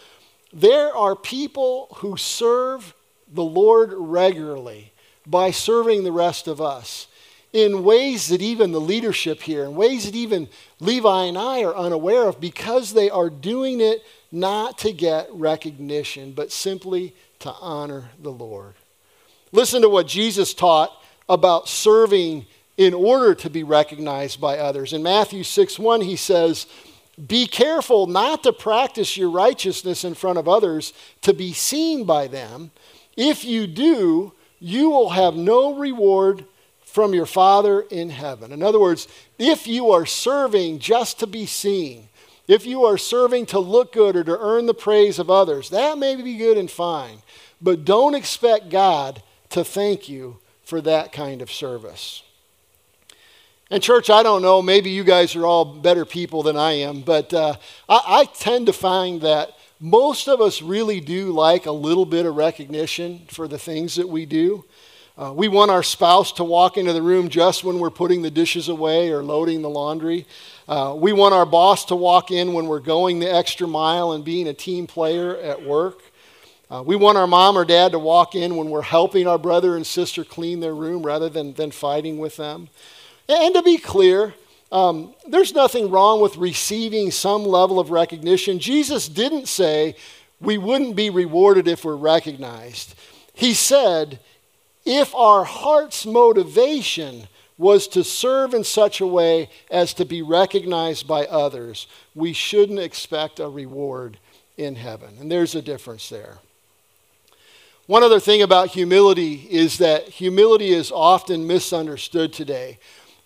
there 0.51 0.95
are 0.95 1.15
people 1.15 1.87
who 1.97 2.17
serve 2.17 2.93
the 3.31 3.43
Lord 3.43 3.93
regularly 3.93 4.91
by 5.25 5.51
serving 5.51 6.03
the 6.03 6.11
rest 6.11 6.47
of 6.47 6.59
us 6.59 7.07
in 7.53 7.83
ways 7.83 8.27
that 8.27 8.41
even 8.41 8.71
the 8.71 8.81
leadership 8.81 9.41
here, 9.41 9.63
in 9.63 9.75
ways 9.75 10.05
that 10.05 10.15
even 10.15 10.47
Levi 10.79 11.25
and 11.25 11.37
I 11.37 11.63
are 11.63 11.75
unaware 11.75 12.27
of, 12.27 12.39
because 12.39 12.93
they 12.93 13.09
are 13.09 13.29
doing 13.29 13.81
it 13.81 14.03
not 14.31 14.77
to 14.79 14.91
get 14.91 15.27
recognition, 15.31 16.33
but 16.33 16.51
simply 16.51 17.15
to 17.39 17.51
honor 17.59 18.09
the 18.21 18.31
Lord. 18.31 18.75
Listen 19.51 19.81
to 19.81 19.89
what 19.89 20.07
Jesus 20.07 20.53
taught 20.53 20.91
about 21.27 21.67
serving 21.67 22.45
in 22.77 22.93
order 22.93 23.33
to 23.35 23.49
be 23.49 23.63
recognized 23.63 24.39
by 24.39 24.57
others. 24.57 24.93
In 24.93 25.01
Matthew 25.01 25.43
6 25.43 25.79
1, 25.79 26.01
he 26.01 26.15
says, 26.15 26.67
Be 27.27 27.47
careful 27.47 28.07
not 28.07 28.43
to 28.43 28.53
practice 28.53 29.17
your 29.17 29.29
righteousness 29.29 30.03
in 30.03 30.13
front 30.13 30.37
of 30.37 30.47
others 30.47 30.93
to 31.21 31.33
be 31.33 31.51
seen 31.53 32.05
by 32.05 32.27
them. 32.27 32.71
If 33.17 33.43
you 33.43 33.67
do, 33.67 34.33
you 34.59 34.89
will 34.89 35.09
have 35.09 35.35
no 35.35 35.75
reward 35.75 36.45
from 36.81 37.13
your 37.13 37.25
Father 37.25 37.81
in 37.81 38.09
heaven. 38.09 38.51
In 38.51 38.63
other 38.63 38.79
words, 38.79 39.07
if 39.37 39.67
you 39.67 39.91
are 39.91 40.05
serving 40.05 40.79
just 40.79 41.19
to 41.19 41.27
be 41.27 41.45
seen, 41.45 42.09
if 42.47 42.65
you 42.65 42.83
are 42.85 42.97
serving 42.97 43.45
to 43.47 43.59
look 43.59 43.93
good 43.93 44.15
or 44.15 44.23
to 44.23 44.39
earn 44.39 44.65
the 44.65 44.73
praise 44.73 45.19
of 45.19 45.29
others, 45.29 45.69
that 45.69 45.97
may 45.97 46.15
be 46.15 46.35
good 46.35 46.57
and 46.57 46.71
fine. 46.71 47.21
But 47.61 47.85
don't 47.85 48.15
expect 48.15 48.69
God 48.69 49.21
to 49.49 49.63
thank 49.63 50.09
you 50.09 50.39
for 50.63 50.81
that 50.81 51.11
kind 51.11 51.41
of 51.41 51.51
service. 51.51 52.23
And, 53.71 53.83
church, 53.83 54.09
I 54.09 54.23
don't 54.23 54.41
know, 54.41 54.63
maybe 54.63 54.89
you 54.89 55.03
guys 55.03 55.35
are 55.35 55.45
all 55.45 55.63
better 55.63 56.03
people 56.03 56.41
than 56.41 56.57
I 56.57 56.71
am, 56.71 57.01
but 57.01 57.31
uh, 57.31 57.53
I, 57.87 58.01
I 58.07 58.25
tend 58.25 58.65
to 58.65 58.73
find 58.73 59.21
that 59.21 59.51
most 59.79 60.27
of 60.27 60.41
us 60.41 60.63
really 60.63 60.99
do 60.99 61.31
like 61.31 61.67
a 61.67 61.71
little 61.71 62.05
bit 62.05 62.25
of 62.25 62.35
recognition 62.35 63.27
for 63.29 63.47
the 63.47 63.59
things 63.59 63.93
that 63.97 64.09
we 64.09 64.25
do. 64.25 64.65
Uh, 65.15 65.33
we 65.35 65.47
want 65.47 65.69
our 65.69 65.83
spouse 65.83 66.31
to 66.31 66.43
walk 66.43 66.77
into 66.77 66.93
the 66.93 67.01
room 67.03 67.29
just 67.29 67.63
when 67.63 67.77
we're 67.77 67.91
putting 67.91 68.23
the 68.23 68.31
dishes 68.31 68.69
away 68.69 69.11
or 69.11 69.21
loading 69.21 69.61
the 69.61 69.69
laundry. 69.69 70.25
Uh, 70.67 70.95
we 70.97 71.13
want 71.13 71.35
our 71.35 71.45
boss 71.45 71.85
to 71.85 71.95
walk 71.95 72.31
in 72.31 72.53
when 72.53 72.65
we're 72.65 72.79
going 72.79 73.19
the 73.19 73.31
extra 73.31 73.67
mile 73.67 74.13
and 74.13 74.25
being 74.25 74.47
a 74.47 74.53
team 74.53 74.87
player 74.87 75.37
at 75.37 75.63
work. 75.63 76.01
Uh, 76.71 76.81
we 76.83 76.95
want 76.95 77.19
our 77.19 77.27
mom 77.27 77.55
or 77.55 77.65
dad 77.65 77.91
to 77.91 77.99
walk 77.99 78.33
in 78.33 78.55
when 78.55 78.71
we're 78.71 78.81
helping 78.81 79.27
our 79.27 79.37
brother 79.37 79.75
and 79.75 79.85
sister 79.85 80.23
clean 80.23 80.59
their 80.59 80.73
room 80.73 81.05
rather 81.05 81.29
than, 81.29 81.53
than 81.53 81.69
fighting 81.69 82.17
with 82.17 82.35
them. 82.37 82.67
And 83.29 83.53
to 83.53 83.61
be 83.61 83.77
clear, 83.77 84.33
um, 84.71 85.13
there's 85.27 85.53
nothing 85.53 85.91
wrong 85.91 86.19
with 86.19 86.35
receiving 86.35 87.11
some 87.11 87.43
level 87.43 87.79
of 87.79 87.91
recognition. 87.91 88.59
Jesus 88.59 89.07
didn't 89.07 89.47
say 89.47 89.95
we 90.41 90.57
wouldn't 90.57 90.95
be 90.95 91.09
rewarded 91.09 91.67
if 91.67 91.85
we're 91.85 91.95
recognized. 91.95 92.95
He 93.33 93.53
said, 93.53 94.19
if 94.85 95.13
our 95.13 95.43
heart's 95.43 96.05
motivation 96.05 97.27
was 97.57 97.87
to 97.89 98.03
serve 98.03 98.53
in 98.53 98.63
such 98.63 99.01
a 99.01 99.07
way 99.07 99.49
as 99.69 99.93
to 99.93 100.05
be 100.05 100.21
recognized 100.21 101.07
by 101.07 101.25
others, 101.25 101.87
we 102.15 102.33
shouldn't 102.33 102.79
expect 102.79 103.39
a 103.39 103.47
reward 103.47 104.17
in 104.57 104.75
heaven. 104.75 105.09
And 105.19 105.31
there's 105.31 105.55
a 105.55 105.61
difference 105.61 106.09
there. 106.09 106.37
One 107.85 108.03
other 108.03 108.19
thing 108.19 108.41
about 108.41 108.69
humility 108.69 109.47
is 109.49 109.79
that 109.79 110.09
humility 110.09 110.69
is 110.69 110.91
often 110.91 111.47
misunderstood 111.47 112.31
today. 112.31 112.77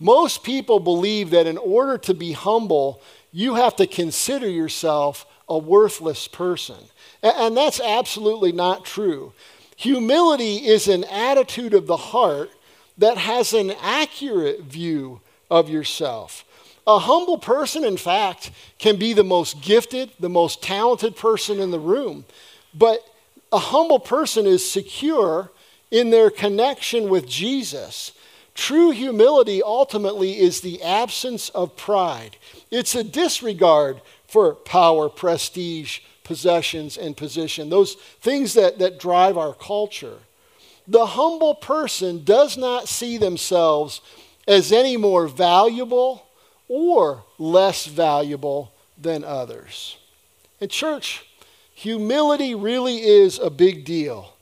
Most 0.03 0.43
people 0.43 0.81
believe 0.81 1.29
that 1.29 1.47
in 1.47 1.57
order 1.57 1.97
to 1.99 2.13
be 2.13 2.33
humble, 2.33 3.01
you 3.31 3.55
have 3.55 3.73
to 3.77 3.87
consider 3.87 4.49
yourself 4.49 5.25
a 5.47 5.57
worthless 5.57 6.27
person. 6.27 6.75
And 7.21 7.55
that's 7.55 7.79
absolutely 7.79 8.51
not 8.51 8.83
true. 8.83 9.31
Humility 9.77 10.57
is 10.57 10.89
an 10.89 11.05
attitude 11.05 11.73
of 11.73 11.87
the 11.87 11.95
heart 11.95 12.51
that 12.97 13.17
has 13.17 13.53
an 13.53 13.71
accurate 13.81 14.63
view 14.63 15.21
of 15.49 15.69
yourself. 15.69 16.43
A 16.85 16.99
humble 16.99 17.37
person, 17.37 17.85
in 17.85 17.95
fact, 17.95 18.51
can 18.79 18.97
be 18.97 19.13
the 19.13 19.23
most 19.23 19.61
gifted, 19.61 20.11
the 20.19 20.27
most 20.27 20.61
talented 20.61 21.15
person 21.15 21.61
in 21.61 21.71
the 21.71 21.79
room. 21.79 22.25
But 22.73 22.99
a 23.53 23.57
humble 23.57 23.99
person 23.99 24.47
is 24.47 24.69
secure 24.69 25.49
in 25.91 26.09
their 26.09 26.29
connection 26.29 27.07
with 27.07 27.25
Jesus. 27.25 28.11
True 28.55 28.91
humility 28.91 29.61
ultimately 29.63 30.39
is 30.39 30.61
the 30.61 30.81
absence 30.83 31.49
of 31.49 31.75
pride, 31.75 32.37
it's 32.69 32.95
a 32.95 33.03
disregard 33.03 34.01
for 34.27 34.53
power, 34.53 35.09
prestige, 35.09 35.99
possessions, 36.23 36.97
and 36.97 37.15
position, 37.15 37.69
those 37.69 37.93
things 38.21 38.53
that, 38.53 38.79
that 38.79 38.99
drive 38.99 39.37
our 39.37 39.53
culture. 39.53 40.17
The 40.87 41.05
humble 41.05 41.55
person 41.55 42.23
does 42.23 42.57
not 42.57 42.89
see 42.89 43.17
themselves 43.17 44.01
as 44.47 44.71
any 44.71 44.97
more 44.97 45.27
valuable 45.27 46.25
or 46.67 47.23
less 47.37 47.85
valuable 47.85 48.73
than 48.97 49.23
others. 49.23 49.97
And, 50.59 50.69
church, 50.69 51.25
humility 51.73 52.55
really 52.55 53.03
is 53.03 53.39
a 53.39 53.49
big 53.49 53.85
deal. 53.85 54.32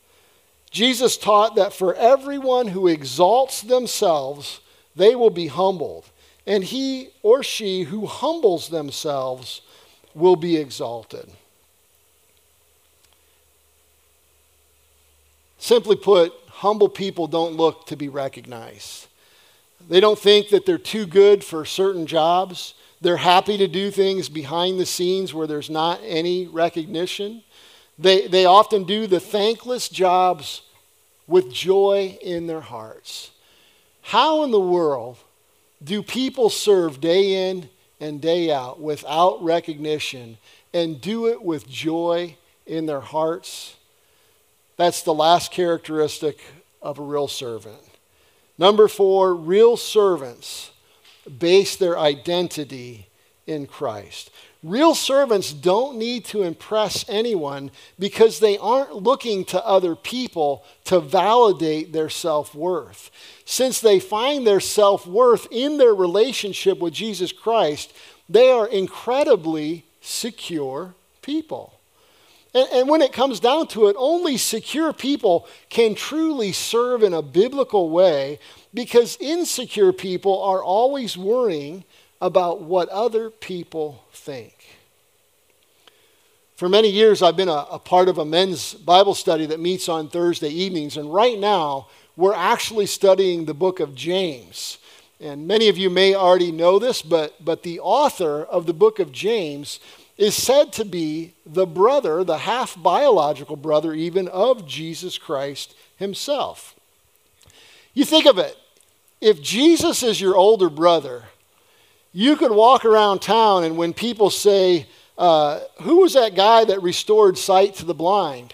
Jesus 0.71 1.17
taught 1.17 1.55
that 1.55 1.73
for 1.73 1.93
everyone 1.95 2.69
who 2.69 2.87
exalts 2.87 3.61
themselves, 3.61 4.61
they 4.95 5.15
will 5.15 5.29
be 5.29 5.47
humbled. 5.47 6.05
And 6.47 6.63
he 6.63 7.09
or 7.21 7.43
she 7.43 7.83
who 7.83 8.05
humbles 8.05 8.69
themselves 8.69 9.61
will 10.15 10.37
be 10.37 10.57
exalted. 10.57 11.29
Simply 15.57 15.95
put, 15.95 16.33
humble 16.47 16.89
people 16.89 17.27
don't 17.27 17.55
look 17.55 17.85
to 17.87 17.95
be 17.95 18.09
recognized. 18.09 19.07
They 19.89 19.99
don't 19.99 20.17
think 20.17 20.49
that 20.49 20.65
they're 20.65 20.77
too 20.77 21.05
good 21.05 21.43
for 21.43 21.65
certain 21.65 22.07
jobs. 22.07 22.73
They're 22.99 23.17
happy 23.17 23.57
to 23.57 23.67
do 23.67 23.91
things 23.91 24.29
behind 24.29 24.79
the 24.79 24.85
scenes 24.85 25.33
where 25.33 25.47
there's 25.47 25.69
not 25.69 25.99
any 26.03 26.47
recognition. 26.47 27.43
They, 28.01 28.25
they 28.25 28.45
often 28.45 28.83
do 28.83 29.05
the 29.05 29.19
thankless 29.19 29.87
jobs 29.87 30.63
with 31.27 31.53
joy 31.53 32.17
in 32.21 32.47
their 32.47 32.61
hearts. 32.61 33.29
How 34.01 34.43
in 34.43 34.49
the 34.49 34.59
world 34.59 35.17
do 35.83 36.01
people 36.01 36.49
serve 36.49 36.99
day 36.99 37.49
in 37.49 37.69
and 37.99 38.19
day 38.19 38.51
out 38.51 38.81
without 38.81 39.43
recognition 39.43 40.39
and 40.73 40.99
do 40.99 41.27
it 41.27 41.43
with 41.43 41.69
joy 41.69 42.35
in 42.65 42.87
their 42.87 43.01
hearts? 43.01 43.75
That's 44.77 45.03
the 45.03 45.13
last 45.13 45.51
characteristic 45.51 46.39
of 46.81 46.97
a 46.97 47.03
real 47.03 47.27
servant. 47.27 47.77
Number 48.57 48.87
four, 48.87 49.35
real 49.35 49.77
servants 49.77 50.71
base 51.37 51.75
their 51.75 51.99
identity 51.99 53.07
in 53.45 53.67
Christ. 53.67 54.31
Real 54.63 54.93
servants 54.93 55.53
don't 55.53 55.97
need 55.97 56.23
to 56.25 56.43
impress 56.43 57.03
anyone 57.09 57.71
because 57.97 58.39
they 58.39 58.59
aren't 58.59 58.93
looking 58.93 59.43
to 59.45 59.65
other 59.65 59.95
people 59.95 60.63
to 60.85 60.99
validate 60.99 61.93
their 61.93 62.09
self 62.09 62.53
worth. 62.53 63.09
Since 63.43 63.81
they 63.81 63.99
find 63.99 64.45
their 64.45 64.59
self 64.59 65.07
worth 65.07 65.47
in 65.49 65.77
their 65.77 65.95
relationship 65.95 66.77
with 66.77 66.93
Jesus 66.93 67.31
Christ, 67.31 67.91
they 68.29 68.51
are 68.51 68.67
incredibly 68.67 69.83
secure 69.99 70.93
people. 71.23 71.73
And, 72.53 72.67
and, 72.71 72.89
when 72.89 73.01
it 73.01 73.13
comes 73.13 73.39
down 73.39 73.67
to 73.67 73.87
it, 73.87 73.95
only 73.97 74.37
secure 74.37 74.93
people 74.93 75.47
can 75.69 75.95
truly 75.95 76.51
serve 76.51 77.01
in 77.01 77.13
a 77.13 77.21
biblical 77.21 77.89
way 77.89 78.39
because 78.73 79.17
insecure 79.19 79.93
people 79.93 80.41
are 80.43 80.61
always 80.61 81.17
worrying 81.17 81.85
about 82.21 82.61
what 82.61 82.87
other 82.89 83.29
people 83.29 84.05
think. 84.13 84.53
For 86.55 86.69
many 86.69 86.89
years, 86.89 87.23
I've 87.23 87.35
been 87.35 87.49
a, 87.49 87.65
a, 87.71 87.79
part 87.79 88.07
of 88.07 88.19
a 88.19 88.25
men's 88.25 88.75
Bible 88.75 89.15
study 89.15 89.47
that 89.47 89.59
meets 89.59 89.89
on 89.89 90.09
Thursday 90.09 90.49
evenings, 90.49 90.95
and 90.95 91.11
right 91.11 91.39
now, 91.39 91.87
we're 92.15 92.35
actually 92.35 92.85
studying 92.85 93.45
the 93.45 93.55
book 93.55 93.79
of 93.79 93.95
James. 93.95 94.77
And 95.19 95.47
many 95.47 95.69
of 95.69 95.77
you 95.77 95.89
may 95.89 96.13
already 96.13 96.51
know 96.51 96.77
this, 96.77 97.01
but, 97.01 97.43
but 97.43 97.63
the 97.63 97.79
author 97.79 98.43
of 98.43 98.67
the 98.67 98.73
book 98.73 98.99
of 98.99 99.11
James 99.11 99.79
is 100.17 100.35
said 100.35 100.71
to 100.73 100.85
be 100.85 101.33
the 101.47 101.65
brother, 101.65 102.23
the 102.23 102.39
half 102.39 102.75
biological 102.79 103.55
brother, 103.55 103.93
even 103.93 104.27
of 104.27 104.67
Jesus 104.67 105.17
Christ 105.17 105.73
himself. 105.95 106.75
You 107.95 108.05
think 108.05 108.27
of 108.27 108.37
it 108.37 108.55
if 109.19 109.41
Jesus 109.41 110.03
is 110.03 110.21
your 110.21 110.35
older 110.35 110.69
brother, 110.69 111.25
you 112.13 112.35
could 112.35 112.51
walk 112.51 112.85
around 112.85 113.21
town, 113.21 113.63
and 113.63 113.77
when 113.77 113.93
people 113.93 114.29
say, 114.29 114.87
uh, 115.17 115.59
Who 115.81 116.01
was 116.01 116.13
that 116.13 116.35
guy 116.35 116.65
that 116.65 116.81
restored 116.81 117.37
sight 117.37 117.75
to 117.75 117.85
the 117.85 117.93
blind? 117.93 118.53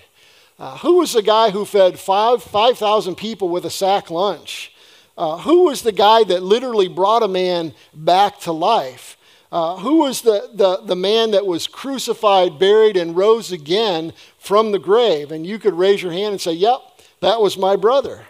Uh, 0.59 0.77
who 0.79 0.97
was 0.97 1.13
the 1.13 1.21
guy 1.21 1.51
who 1.51 1.65
fed 1.65 1.99
5,000 1.99 2.49
5, 2.49 3.17
people 3.17 3.49
with 3.49 3.65
a 3.65 3.69
sack 3.69 4.09
lunch? 4.09 4.73
Uh, 5.17 5.37
who 5.37 5.65
was 5.65 5.81
the 5.81 5.91
guy 5.91 6.23
that 6.23 6.43
literally 6.43 6.87
brought 6.87 7.23
a 7.23 7.27
man 7.27 7.73
back 7.93 8.39
to 8.41 8.51
life? 8.51 9.17
Uh, 9.51 9.77
who 9.77 9.99
was 9.99 10.21
the, 10.21 10.49
the, 10.53 10.81
the 10.83 10.95
man 10.95 11.31
that 11.31 11.45
was 11.45 11.67
crucified, 11.67 12.59
buried, 12.59 12.97
and 12.97 13.15
rose 13.15 13.51
again 13.51 14.13
from 14.37 14.71
the 14.71 14.79
grave? 14.79 15.31
And 15.31 15.45
you 15.45 15.57
could 15.57 15.73
raise 15.73 16.01
your 16.01 16.11
hand 16.11 16.33
and 16.33 16.41
say, 16.41 16.53
Yep, 16.53 16.79
that 17.21 17.39
was 17.39 17.57
my 17.57 17.75
brother. 17.75 18.25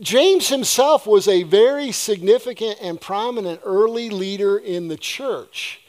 James 0.00 0.48
himself 0.48 1.06
was 1.06 1.28
a 1.28 1.42
very 1.42 1.92
significant 1.92 2.78
and 2.80 3.00
prominent 3.00 3.60
early 3.64 4.08
leader 4.08 4.56
in 4.56 4.88
the 4.88 4.96
church. 4.96 5.82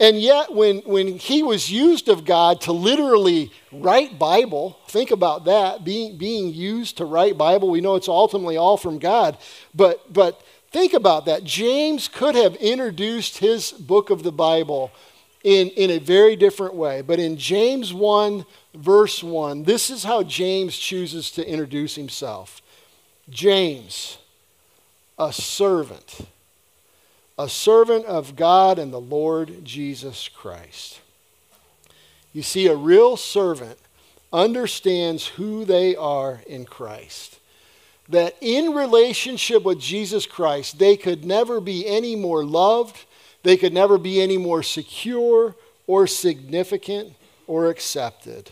And 0.00 0.20
yet, 0.20 0.54
when, 0.54 0.78
when 0.80 1.18
he 1.18 1.42
was 1.42 1.70
used 1.70 2.08
of 2.08 2.24
God 2.24 2.60
to 2.62 2.72
literally 2.72 3.50
write 3.72 4.18
Bible, 4.18 4.78
think 4.86 5.10
about 5.10 5.46
that, 5.46 5.82
being, 5.82 6.16
being 6.16 6.54
used 6.54 6.98
to 6.98 7.04
write 7.04 7.36
Bible, 7.36 7.68
we 7.68 7.80
know 7.80 7.96
it's 7.96 8.06
ultimately 8.06 8.56
all 8.56 8.76
from 8.76 8.98
God. 8.98 9.38
But, 9.74 10.12
but 10.12 10.40
think 10.70 10.92
about 10.92 11.24
that. 11.24 11.42
James 11.42 12.06
could 12.06 12.36
have 12.36 12.54
introduced 12.56 13.38
his 13.38 13.72
book 13.72 14.10
of 14.10 14.22
the 14.22 14.30
Bible 14.30 14.92
in, 15.42 15.68
in 15.70 15.90
a 15.90 15.98
very 15.98 16.36
different 16.36 16.74
way. 16.74 17.02
But 17.02 17.18
in 17.18 17.36
James 17.36 17.92
1, 17.92 18.46
verse 18.74 19.24
1, 19.24 19.64
this 19.64 19.90
is 19.90 20.04
how 20.04 20.22
James 20.22 20.78
chooses 20.78 21.32
to 21.32 21.48
introduce 21.48 21.96
himself 21.96 22.62
James, 23.30 24.18
a 25.18 25.32
servant, 25.32 26.26
a 27.38 27.48
servant 27.48 28.06
of 28.06 28.36
God 28.36 28.78
and 28.78 28.92
the 28.92 29.00
Lord 29.00 29.64
Jesus 29.64 30.28
Christ. 30.28 31.00
You 32.32 32.42
see, 32.42 32.66
a 32.66 32.76
real 32.76 33.16
servant 33.16 33.78
understands 34.32 35.26
who 35.26 35.64
they 35.64 35.96
are 35.96 36.40
in 36.46 36.64
Christ. 36.64 37.38
That 38.08 38.36
in 38.40 38.74
relationship 38.74 39.64
with 39.64 39.80
Jesus 39.80 40.26
Christ, 40.26 40.78
they 40.78 40.96
could 40.96 41.24
never 41.24 41.60
be 41.60 41.86
any 41.86 42.16
more 42.16 42.44
loved 42.44 43.04
they 43.42 43.56
could 43.56 43.72
never 43.72 43.98
be 43.98 44.20
any 44.20 44.36
more 44.36 44.62
secure 44.62 45.54
or 45.86 46.06
significant 46.06 47.14
or 47.46 47.68
accepted. 47.68 48.50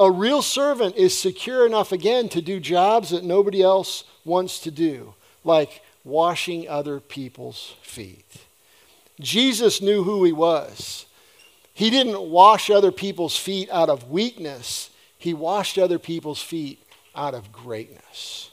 A 0.00 0.10
real 0.10 0.40
servant 0.40 0.96
is 0.96 1.16
secure 1.16 1.66
enough, 1.66 1.92
again, 1.92 2.30
to 2.30 2.40
do 2.40 2.58
jobs 2.58 3.10
that 3.10 3.22
nobody 3.22 3.62
else 3.62 4.04
wants 4.24 4.58
to 4.60 4.70
do, 4.70 5.12
like 5.44 5.82
washing 6.04 6.66
other 6.66 7.00
people's 7.00 7.74
feet. 7.82 8.24
Jesus 9.20 9.82
knew 9.82 10.02
who 10.02 10.24
he 10.24 10.32
was. 10.32 11.04
He 11.74 11.90
didn't 11.90 12.18
wash 12.18 12.70
other 12.70 12.90
people's 12.90 13.36
feet 13.36 13.68
out 13.70 13.90
of 13.90 14.10
weakness, 14.10 14.88
he 15.18 15.34
washed 15.34 15.76
other 15.76 15.98
people's 15.98 16.40
feet 16.40 16.82
out 17.14 17.34
of 17.34 17.52
greatness. 17.52 18.50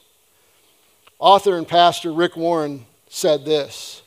Author 1.17 1.57
and 1.57 1.65
pastor 1.65 2.11
Rick 2.11 2.35
Warren 2.35 2.85
said 3.07 3.45
this 3.45 4.01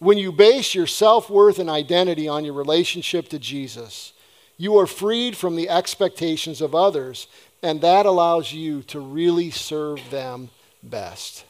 when 0.00 0.18
you 0.18 0.32
base 0.32 0.74
your 0.74 0.88
self 0.88 1.30
worth 1.30 1.60
and 1.60 1.70
identity 1.70 2.26
on 2.26 2.44
your 2.44 2.54
relationship 2.54 3.28
to 3.28 3.38
Jesus, 3.38 4.12
you 4.56 4.78
are 4.78 4.86
freed 4.86 5.36
from 5.36 5.56
the 5.56 5.68
expectations 5.68 6.60
of 6.60 6.74
others, 6.74 7.26
and 7.62 7.80
that 7.80 8.06
allows 8.06 8.52
you 8.52 8.82
to 8.82 9.00
really 9.00 9.50
serve 9.50 10.10
them 10.10 10.50
best. 10.82 11.44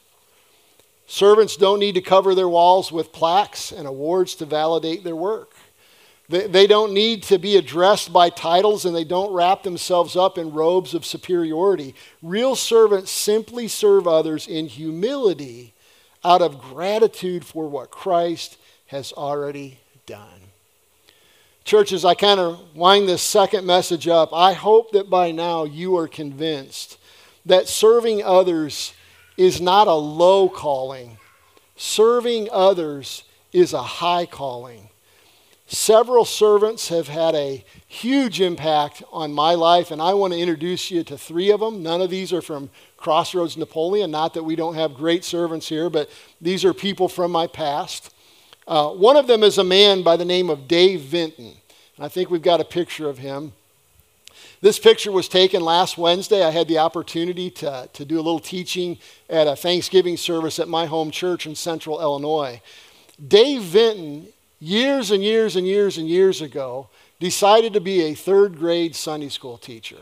Servants 1.07 1.57
don't 1.57 1.81
need 1.81 1.95
to 1.97 2.01
cover 2.01 2.35
their 2.35 2.49
walls 2.49 2.90
with 2.90 3.12
plaques 3.12 3.73
and 3.73 3.87
awards 3.87 4.35
to 4.37 4.47
validate 4.47 5.05
their 5.05 5.17
work. 5.17 5.53
They, 6.27 6.67
don't 6.67 6.95
need 6.95 7.23
to 7.25 7.38
be 7.38 7.57
addressed 7.57 8.11
by 8.11 8.31
titles 8.31 8.87
and 8.87 8.97
they 8.97 9.05
don't 9.05 9.35
wrap 9.35 9.62
themselves 9.62 10.17
up 10.17 10.38
in 10.38 10.53
robes 10.53 10.95
of 10.95 11.05
superiority. 11.05 11.95
Real 12.23 12.57
servants 12.57 13.11
simply 13.11 13.69
serve 13.69 14.09
others 14.09 14.49
in 14.49 14.67
humility 14.67 15.75
out 16.25 16.40
of 16.40 16.62
gratitude 16.62 17.45
for 17.45 17.69
what 17.69 17.90
Christ 17.90 18.57
has 18.87 19.12
already 19.12 19.81
done. 20.07 20.43
Church, 21.64 21.92
as 21.92 22.05
I 22.05 22.14
kind 22.14 22.38
of 22.38 22.77
wind 22.77 23.09
this 23.09 23.22
second 23.22 23.64
message 23.66 24.07
up, 24.07 24.35
I 24.35 24.53
hope 24.53 24.92
that 24.92 25.09
by 25.09 25.31
now 25.31 25.64
you 25.64 25.96
are 25.96 26.07
convinced 26.07 26.98
that 27.46 27.68
serving 27.68 28.22
others 28.22 28.92
is 29.38 29.62
not 29.62 29.88
a 29.88 29.94
low 29.94 30.50
calling. 30.50 31.16
Serving 31.74 32.50
others 32.53 33.24
is 33.50 33.72
a 33.72 33.83
high 33.83 34.27
calling. 34.27 34.90
Several 35.66 36.27
servants 36.27 36.88
have 36.88 37.09
had 37.09 37.35
a 37.35 37.64
huge 37.88 38.42
impact 38.42 39.03
on 39.11 39.33
my 39.33 39.55
life, 39.55 39.90
and 39.90 40.03
I 40.03 40.12
want 40.12 40.35
to 40.35 40.38
introduce 40.38 40.90
you 40.90 41.03
to 41.05 41.16
three 41.16 41.50
of 41.50 41.61
them. 41.61 41.83
None 41.83 42.03
of 42.03 42.11
these 42.11 42.31
are 42.35 42.42
from 42.42 42.68
Crossroads 42.98 43.57
Napoleon. 43.57 44.11
Not 44.11 44.35
that 44.35 44.44
we 44.44 44.55
don't 44.55 44.74
have 44.74 44.94
great 44.94 45.24
servants 45.24 45.66
here, 45.66 45.88
but 45.88 46.11
these 46.42 46.62
are 46.62 46.74
people 46.74 47.09
from 47.09 47.33
my 47.33 47.46
past. 47.46 48.13
Uh, 48.66 48.90
one 48.90 49.16
of 49.16 49.27
them 49.27 49.42
is 49.42 49.59
a 49.59 49.64
man 49.64 50.03
by 50.03 50.16
the 50.16 50.24
name 50.24 50.48
of 50.48 50.66
Dave 50.66 51.03
Vinton. 51.03 51.53
I 51.98 52.09
think 52.09 52.31
we've 52.31 52.42
got 52.42 52.61
a 52.61 52.64
picture 52.64 53.09
of 53.09 53.18
him. 53.18 53.53
This 54.61 54.79
picture 54.79 55.12
was 55.12 55.29
taken 55.29 55.62
last 55.62 55.98
Wednesday. 55.98 56.42
I 56.42 56.50
had 56.50 56.68
the 56.68 56.79
opportunity 56.79 57.50
to, 57.50 57.88
to 57.92 58.05
do 58.05 58.16
a 58.16 58.22
little 58.22 58.40
teaching 58.40 58.98
at 59.29 59.46
a 59.46 59.55
Thanksgiving 59.55 60.16
service 60.16 60.59
at 60.59 60.68
my 60.68 60.87
home 60.87 61.11
church 61.11 61.46
in 61.46 61.55
central 61.55 62.00
Illinois. 62.00 62.62
Dave 63.29 63.62
Vinton, 63.62 64.29
years 64.61 65.11
and 65.11 65.22
years 65.22 65.57
and 65.57 65.66
years 65.66 65.98
and 65.98 66.09
years 66.09 66.40
ago, 66.40 66.88
decided 67.20 67.74
to 67.74 67.81
be 67.81 68.03
a 68.03 68.14
third 68.14 68.59
grade 68.59 68.96
Sunday 68.96 69.29
school 69.29 69.59
teacher. 69.59 70.00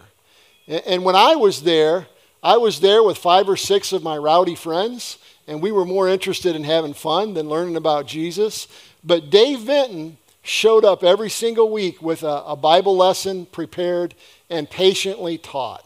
And, 0.68 0.82
and 0.86 1.04
when 1.04 1.16
I 1.16 1.34
was 1.34 1.62
there, 1.62 2.06
I 2.42 2.56
was 2.56 2.80
there 2.80 3.02
with 3.02 3.18
five 3.18 3.48
or 3.48 3.56
six 3.56 3.92
of 3.92 4.02
my 4.02 4.16
rowdy 4.16 4.54
friends, 4.54 5.18
and 5.46 5.60
we 5.60 5.72
were 5.72 5.84
more 5.84 6.08
interested 6.08 6.54
in 6.54 6.64
having 6.64 6.94
fun 6.94 7.34
than 7.34 7.48
learning 7.48 7.76
about 7.76 8.06
Jesus. 8.06 8.68
But 9.02 9.30
Dave 9.30 9.60
Vinton 9.60 10.18
showed 10.42 10.84
up 10.84 11.04
every 11.04 11.30
single 11.30 11.70
week 11.70 12.02
with 12.02 12.22
a, 12.22 12.42
a 12.46 12.56
Bible 12.56 12.96
lesson 12.96 13.46
prepared 13.46 14.14
and 14.50 14.68
patiently 14.68 15.38
taught. 15.38 15.84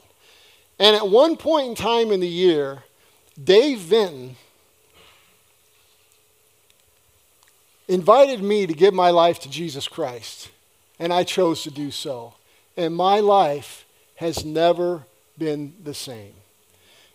And 0.78 0.94
at 0.94 1.08
one 1.08 1.36
point 1.36 1.68
in 1.68 1.74
time 1.74 2.10
in 2.12 2.20
the 2.20 2.28
year, 2.28 2.82
Dave 3.42 3.78
Vinton 3.78 4.36
invited 7.88 8.42
me 8.42 8.66
to 8.66 8.74
give 8.74 8.92
my 8.92 9.10
life 9.10 9.38
to 9.40 9.50
Jesus 9.50 9.88
Christ, 9.88 10.50
and 10.98 11.12
I 11.12 11.24
chose 11.24 11.62
to 11.62 11.70
do 11.70 11.90
so. 11.90 12.34
And 12.76 12.94
my 12.94 13.20
life 13.20 13.86
has 14.16 14.44
never 14.44 15.06
been 15.38 15.74
the 15.82 15.94
same. 15.94 16.34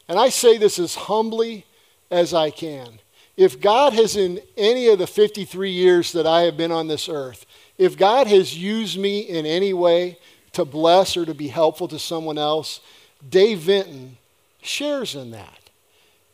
And 0.07 0.17
I 0.19 0.29
say 0.29 0.57
this 0.57 0.79
as 0.79 0.95
humbly 0.95 1.65
as 2.11 2.33
I 2.33 2.51
can. 2.51 2.99
If 3.37 3.59
God 3.59 3.93
has, 3.93 4.15
in 4.15 4.39
any 4.57 4.87
of 4.89 4.99
the 4.99 5.07
53 5.07 5.71
years 5.71 6.11
that 6.11 6.27
I 6.27 6.41
have 6.41 6.57
been 6.57 6.71
on 6.71 6.87
this 6.87 7.09
earth, 7.09 7.45
if 7.77 7.97
God 7.97 8.27
has 8.27 8.55
used 8.55 8.99
me 8.99 9.21
in 9.21 9.45
any 9.45 9.73
way 9.73 10.19
to 10.51 10.65
bless 10.65 11.15
or 11.17 11.25
to 11.25 11.33
be 11.33 11.47
helpful 11.47 11.87
to 11.87 11.97
someone 11.97 12.37
else, 12.37 12.81
Dave 13.27 13.59
Vinton 13.59 14.17
shares 14.61 15.15
in 15.15 15.31
that. 15.31 15.69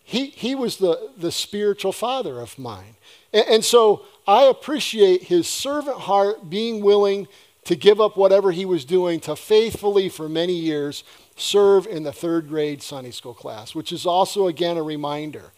He, 0.04 0.28
he 0.28 0.56
was 0.56 0.78
the, 0.78 1.12
the 1.18 1.32
spiritual 1.32 1.92
father 1.92 2.40
of 2.40 2.58
mine. 2.58 2.96
And, 3.32 3.48
and 3.48 3.66
so 3.66 4.06
I 4.26 4.44
appreciate 4.44 5.24
his 5.24 5.48
servant 5.48 5.98
heart 5.98 6.50
being 6.50 6.82
willing 6.82 7.28
to 7.66 7.76
give 7.76 8.00
up 8.00 8.16
whatever 8.16 8.52
he 8.52 8.66
was 8.66 8.86
doing 8.86 9.20
to 9.22 9.36
faithfully, 9.36 10.08
for 10.08 10.30
many 10.30 10.54
years, 10.54 11.04
serve 11.38 11.88
in 11.88 12.04
the 12.04 12.12
third 12.12 12.50
grade 12.50 12.82
Sunday 12.82 13.12
school 13.12 13.34
class, 13.34 13.74
which 13.74 13.92
is 13.92 14.06
also, 14.06 14.48
again, 14.48 14.78
a 14.78 14.84
reminder 14.84 15.52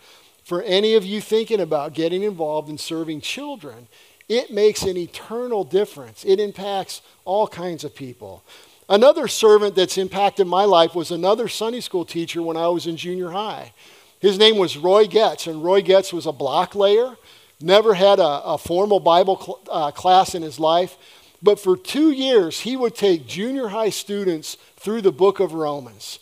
for 0.44 0.62
any 0.64 0.96
of 0.96 1.06
you 1.06 1.22
thinking 1.22 1.60
about 1.60 1.94
getting 1.94 2.24
involved 2.24 2.70
in 2.70 2.78
serving 2.78 3.22
children. 3.22 3.88
It 4.28 4.52
makes 4.52 4.84
an 4.84 4.98
eternal 4.98 5.64
difference. 5.64 6.24
It 6.26 6.40
impacts 6.40 7.02
all 7.26 7.48
kinds 7.48 7.84
of 7.84 7.96
people. 7.96 8.44
Another 8.90 9.28
servant 9.28 9.76
that's 9.76 9.98
impacted 9.98 10.48
my 10.48 10.66
life 10.66 10.96
was 10.96 11.12
another 11.12 11.48
Sunday 11.48 11.80
school 11.80 12.06
teacher 12.06 12.42
when 12.42 12.58
I 12.58 12.68
was 12.68 12.88
in 12.88 12.98
junior 12.98 13.30
high. 13.30 13.74
His 14.20 14.38
name 14.38 14.58
was 14.58 14.78
Roy 14.78 15.06
Getz, 15.06 15.48
and 15.48 15.64
Roy 15.64 15.82
Getz 15.82 16.12
was 16.12 16.26
a 16.26 16.32
block 16.32 16.76
layer, 16.76 17.16
never 17.62 17.94
had 17.94 18.20
a, 18.20 18.44
a 18.44 18.58
formal 18.58 19.00
Bible 19.00 19.40
cl- 19.40 19.62
uh, 19.70 19.92
class 19.92 20.34
in 20.34 20.42
his 20.42 20.60
life. 20.60 20.98
But 21.42 21.60
for 21.60 21.78
two 21.78 22.12
years, 22.12 22.62
he 22.62 22.76
would 22.76 22.96
take 22.96 23.28
junior 23.28 23.70
high 23.70 23.90
students 23.90 24.58
through 24.78 25.02
the 25.02 25.12
book 25.12 25.40
of 25.40 25.54
Romans. 25.54 26.20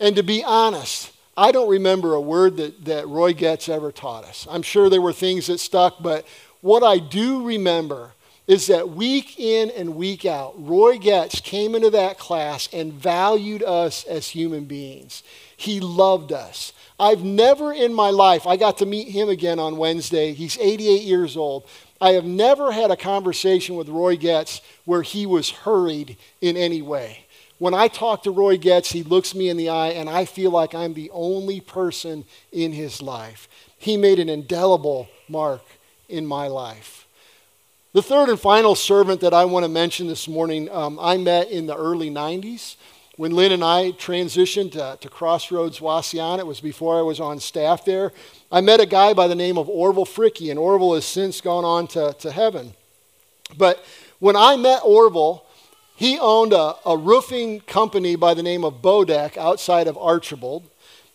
And 0.00 0.14
to 0.16 0.22
be 0.22 0.44
honest, 0.44 1.12
I 1.36 1.52
don't 1.52 1.68
remember 1.68 2.14
a 2.14 2.20
word 2.20 2.56
that, 2.56 2.84
that 2.84 3.08
Roy 3.08 3.32
Getz 3.32 3.68
ever 3.68 3.92
taught 3.92 4.24
us. 4.24 4.46
I'm 4.50 4.62
sure 4.62 4.90
there 4.90 5.00
were 5.00 5.12
things 5.12 5.46
that 5.46 5.58
stuck, 5.58 6.02
but 6.02 6.26
what 6.60 6.82
I 6.82 6.98
do 6.98 7.46
remember 7.46 8.12
is 8.48 8.66
that 8.68 8.88
week 8.88 9.38
in 9.38 9.70
and 9.70 9.94
week 9.94 10.24
out, 10.24 10.54
Roy 10.56 10.98
Getz 10.98 11.40
came 11.40 11.74
into 11.74 11.90
that 11.90 12.18
class 12.18 12.68
and 12.72 12.92
valued 12.92 13.62
us 13.62 14.04
as 14.04 14.28
human 14.28 14.64
beings. 14.64 15.22
He 15.56 15.80
loved 15.80 16.32
us. 16.32 16.72
I've 16.98 17.22
never 17.22 17.72
in 17.72 17.94
my 17.94 18.10
life, 18.10 18.46
I 18.46 18.56
got 18.56 18.78
to 18.78 18.86
meet 18.86 19.08
him 19.08 19.28
again 19.28 19.58
on 19.58 19.76
Wednesday. 19.76 20.32
He's 20.32 20.58
88 20.58 21.02
years 21.02 21.36
old. 21.36 21.64
I 22.00 22.12
have 22.12 22.24
never 22.24 22.70
had 22.70 22.90
a 22.90 22.96
conversation 22.96 23.76
with 23.76 23.88
Roy 23.88 24.16
Getz 24.16 24.60
where 24.84 25.02
he 25.02 25.26
was 25.26 25.50
hurried 25.50 26.16
in 26.40 26.56
any 26.56 26.80
way. 26.80 27.24
When 27.58 27.74
I 27.74 27.88
talk 27.88 28.22
to 28.22 28.30
Roy 28.30 28.56
Getz, 28.56 28.92
he 28.92 29.02
looks 29.02 29.34
me 29.34 29.48
in 29.48 29.56
the 29.56 29.68
eye, 29.68 29.88
and 29.88 30.08
I 30.08 30.24
feel 30.24 30.52
like 30.52 30.74
I'm 30.74 30.94
the 30.94 31.10
only 31.12 31.60
person 31.60 32.24
in 32.52 32.72
his 32.72 33.02
life. 33.02 33.48
He 33.78 33.96
made 33.96 34.20
an 34.20 34.28
indelible 34.28 35.08
mark 35.28 35.62
in 36.08 36.24
my 36.24 36.46
life. 36.46 37.06
The 37.94 38.02
third 38.02 38.28
and 38.28 38.38
final 38.38 38.76
servant 38.76 39.20
that 39.22 39.34
I 39.34 39.44
want 39.46 39.64
to 39.64 39.68
mention 39.68 40.06
this 40.06 40.28
morning, 40.28 40.70
um, 40.70 40.98
I 41.00 41.16
met 41.16 41.50
in 41.50 41.66
the 41.66 41.76
early 41.76 42.10
90s. 42.10 42.76
When 43.18 43.32
Lynn 43.32 43.50
and 43.50 43.64
I 43.64 43.90
transitioned 43.90 44.70
to, 44.72 44.96
to 45.00 45.08
Crossroads 45.08 45.80
Wauseon, 45.80 46.38
it 46.38 46.46
was 46.46 46.60
before 46.60 46.96
I 46.96 47.02
was 47.02 47.18
on 47.18 47.40
staff 47.40 47.84
there, 47.84 48.12
I 48.52 48.60
met 48.60 48.78
a 48.78 48.86
guy 48.86 49.12
by 49.12 49.26
the 49.26 49.34
name 49.34 49.58
of 49.58 49.68
Orville 49.68 50.06
Fricky, 50.06 50.50
and 50.50 50.58
Orville 50.58 50.94
has 50.94 51.04
since 51.04 51.40
gone 51.40 51.64
on 51.64 51.88
to, 51.88 52.14
to 52.20 52.30
heaven. 52.30 52.74
But 53.56 53.84
when 54.20 54.36
I 54.36 54.54
met 54.54 54.82
Orville, 54.84 55.44
he 55.96 56.16
owned 56.20 56.52
a, 56.52 56.76
a 56.86 56.96
roofing 56.96 57.58
company 57.62 58.14
by 58.14 58.34
the 58.34 58.42
name 58.44 58.64
of 58.64 58.82
Bodek 58.82 59.36
outside 59.36 59.88
of 59.88 59.98
Archbold. 59.98 60.70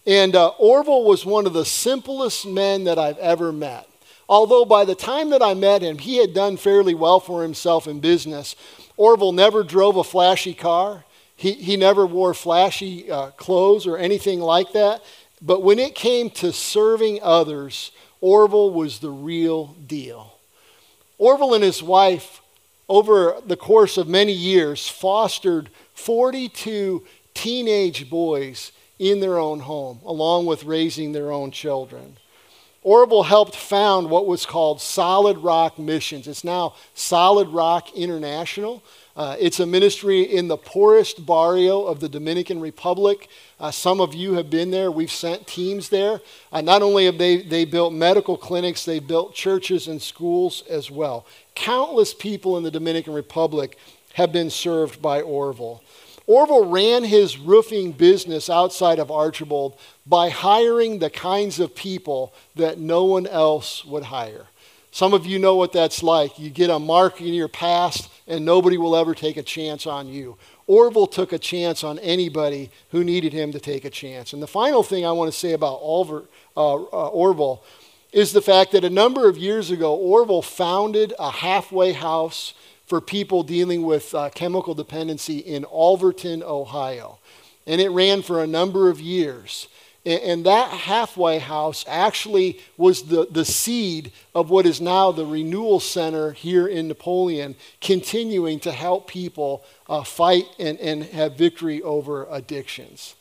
And 0.06 0.36
uh, 0.36 0.50
Orville 0.60 1.06
was 1.06 1.26
one 1.26 1.46
of 1.46 1.54
the 1.54 1.64
simplest 1.64 2.46
men 2.46 2.84
that 2.84 3.00
I've 3.00 3.18
ever 3.20 3.54
met. 3.54 3.88
Although 4.28 4.66
by 4.66 4.84
the 4.84 4.94
time 4.94 5.30
that 5.30 5.42
I 5.42 5.54
met 5.54 5.82
him, 5.82 6.00
he 6.00 6.18
had 6.18 6.34
done 6.34 6.58
fairly 6.58 6.96
well 6.96 7.22
for 7.22 7.44
himself 7.44 7.88
in 7.88 8.02
business. 8.02 8.58
Orville 8.98 9.32
never 9.32 9.64
drove 9.64 9.96
a 9.96 10.04
flashy 10.04 10.54
car. 10.54 11.06
He, 11.36 11.54
he 11.54 11.78
never 11.78 12.06
wore 12.06 12.34
flashy 12.34 13.10
uh, 13.10 13.32
clothes 13.32 13.88
or 13.88 13.98
anything 13.98 14.40
like 14.40 14.74
that. 14.74 15.04
But 15.42 15.64
when 15.64 15.80
it 15.80 15.96
came 15.96 16.30
to 16.32 16.54
serving 16.54 17.20
others, 17.22 17.92
Orville 18.22 18.72
was 18.72 19.00
the 19.00 19.10
real 19.10 19.76
deal. 19.86 20.38
Orville 21.18 21.54
and 21.54 21.64
his 21.64 21.84
wife, 21.84 22.42
over 22.88 23.36
the 23.46 23.58
course 23.58 23.98
of 23.98 24.08
many 24.08 24.32
years, 24.32 24.88
fostered 24.88 25.70
42 25.94 27.06
teenage 27.34 28.10
boys 28.10 28.72
in 29.00 29.20
their 29.20 29.38
own 29.38 29.62
home, 29.62 30.00
along 30.06 30.46
with 30.46 30.64
raising 30.64 31.12
their 31.12 31.32
own 31.32 31.52
children. 31.52 32.18
Orville 32.84 33.24
helped 33.24 33.56
found 33.56 34.10
what 34.10 34.28
was 34.28 34.46
called 34.46 34.82
Solid 34.82 35.38
Rock 35.38 35.80
Missions. 35.80 36.28
It's 36.28 36.44
now 36.44 36.76
Solid 36.94 37.48
Rock 37.50 37.94
International. 37.94 38.84
Uh, 39.16 39.36
it's 39.40 39.60
a 39.60 39.66
ministry 39.66 40.22
in 40.22 40.48
the 40.48 40.58
poorest 40.58 41.24
barrio 41.26 41.84
of 41.84 42.00
the 42.00 42.10
Dominican 42.10 42.60
Republic. 42.60 43.28
Uh, 43.60 43.70
some 43.70 44.02
of 44.02 44.16
you 44.16 44.34
have 44.34 44.50
been 44.50 44.72
there. 44.72 44.90
We've 44.90 45.12
sent 45.12 45.46
teams 45.46 45.90
there. 45.90 46.20
Uh, 46.52 46.62
not 46.62 46.82
only 46.82 47.06
have 47.06 47.20
they, 47.20 47.44
they 47.44 47.64
built 47.66 47.94
medical 47.94 48.38
clinics, 48.38 48.86
they 48.86 49.00
built 49.00 49.36
churches 49.36 49.88
and 49.88 50.02
schools 50.02 50.64
as 50.68 50.90
well. 50.90 51.28
Countless 51.54 52.14
people 52.14 52.58
in 52.58 52.64
the 52.64 52.72
Dominican 52.72 53.14
Republic 53.14 53.78
have 54.16 54.32
been 54.32 54.50
served 54.50 55.00
by 55.00 55.22
Orville. 55.22 55.84
Orville 56.26 56.66
ran 56.66 57.04
his 57.04 57.38
roofing 57.38 57.92
business 57.92 58.50
outside 58.50 58.98
of 58.98 59.12
Archbold 59.12 59.78
by 60.08 60.30
hiring 60.30 60.98
the 60.98 61.10
kinds 61.10 61.60
of 61.60 61.76
people 61.76 62.34
that 62.56 62.80
no 62.80 63.04
one 63.04 63.28
else 63.28 63.86
would 63.86 64.04
hire. 64.04 64.48
Some 64.90 65.14
of 65.14 65.26
you 65.26 65.38
know 65.38 65.56
what 65.56 65.74
that's 65.74 66.02
like. 66.02 66.40
You 66.40 66.50
get 66.50 66.70
a 66.70 66.80
mark 66.80 67.20
in 67.20 67.34
your 67.34 67.48
past 67.48 68.10
and 68.28 68.46
nobody 68.46 68.78
will 68.78 68.96
ever 68.96 69.14
take 69.14 69.38
a 69.38 69.44
chance 69.44 69.86
on 69.86 70.08
you. 70.08 70.38
Orville 70.68 71.08
took 71.08 71.34
a 71.34 71.40
chance 71.40 71.84
on 71.84 72.00
anybody 72.00 72.70
who 72.90 73.04
needed 73.04 73.34
him 73.34 73.52
to 73.52 73.60
take 73.60 73.86
a 73.86 73.90
chance. 73.90 74.34
And 74.34 74.42
the 74.42 74.48
final 74.48 74.84
thing 74.84 75.06
I 75.06 75.12
want 75.12 75.32
to 75.32 75.38
say 75.38 75.52
about 75.52 75.80
Oliver, 75.82 76.26
uh, 76.56 76.74
uh, 76.74 77.08
Orville 77.08 77.64
is 78.14 78.32
the 78.32 78.42
fact 78.42 78.72
that 78.72 78.86
a 78.86 78.90
number 78.90 79.28
of 79.28 79.38
years 79.38 79.72
ago, 79.72 79.96
Orville 79.96 80.42
founded 80.42 81.14
a 81.20 81.32
halfway 81.32 81.94
house 81.94 82.54
for 82.86 83.02
people 83.02 83.44
dealing 83.44 83.84
with 83.84 84.14
uh, 84.14 84.30
chemical 84.30 84.74
dependency 84.74 85.40
in 85.40 85.64
Alvordton, 85.64 86.42
Ohio. 86.44 87.18
And 87.66 87.82
it 87.82 87.90
ran 87.90 88.22
for 88.22 88.44
a 88.44 88.48
number 88.48 88.90
of 88.90 89.00
years. 89.00 89.68
And 90.06 90.46
that 90.46 90.70
halfway 90.70 91.40
house 91.40 91.86
actually 91.88 92.60
was 92.76 93.04
the, 93.04 93.26
the 93.32 93.46
seed 93.46 94.12
of 94.36 94.50
what 94.50 94.66
is 94.66 94.82
now 94.82 95.14
the 95.14 95.26
Renewal 95.26 95.80
Center 95.80 96.34
here 96.34 96.68
in 96.68 96.90
Napoleon, 96.90 97.56
continuing 97.80 98.60
to 98.62 98.74
help 98.74 99.08
people 99.08 99.64
uh, 99.88 100.04
fight 100.04 100.46
and, 100.60 100.78
and 100.80 101.04
have 101.06 101.38
victory 101.38 101.82
over 101.82 102.28
addictions. 102.30 103.16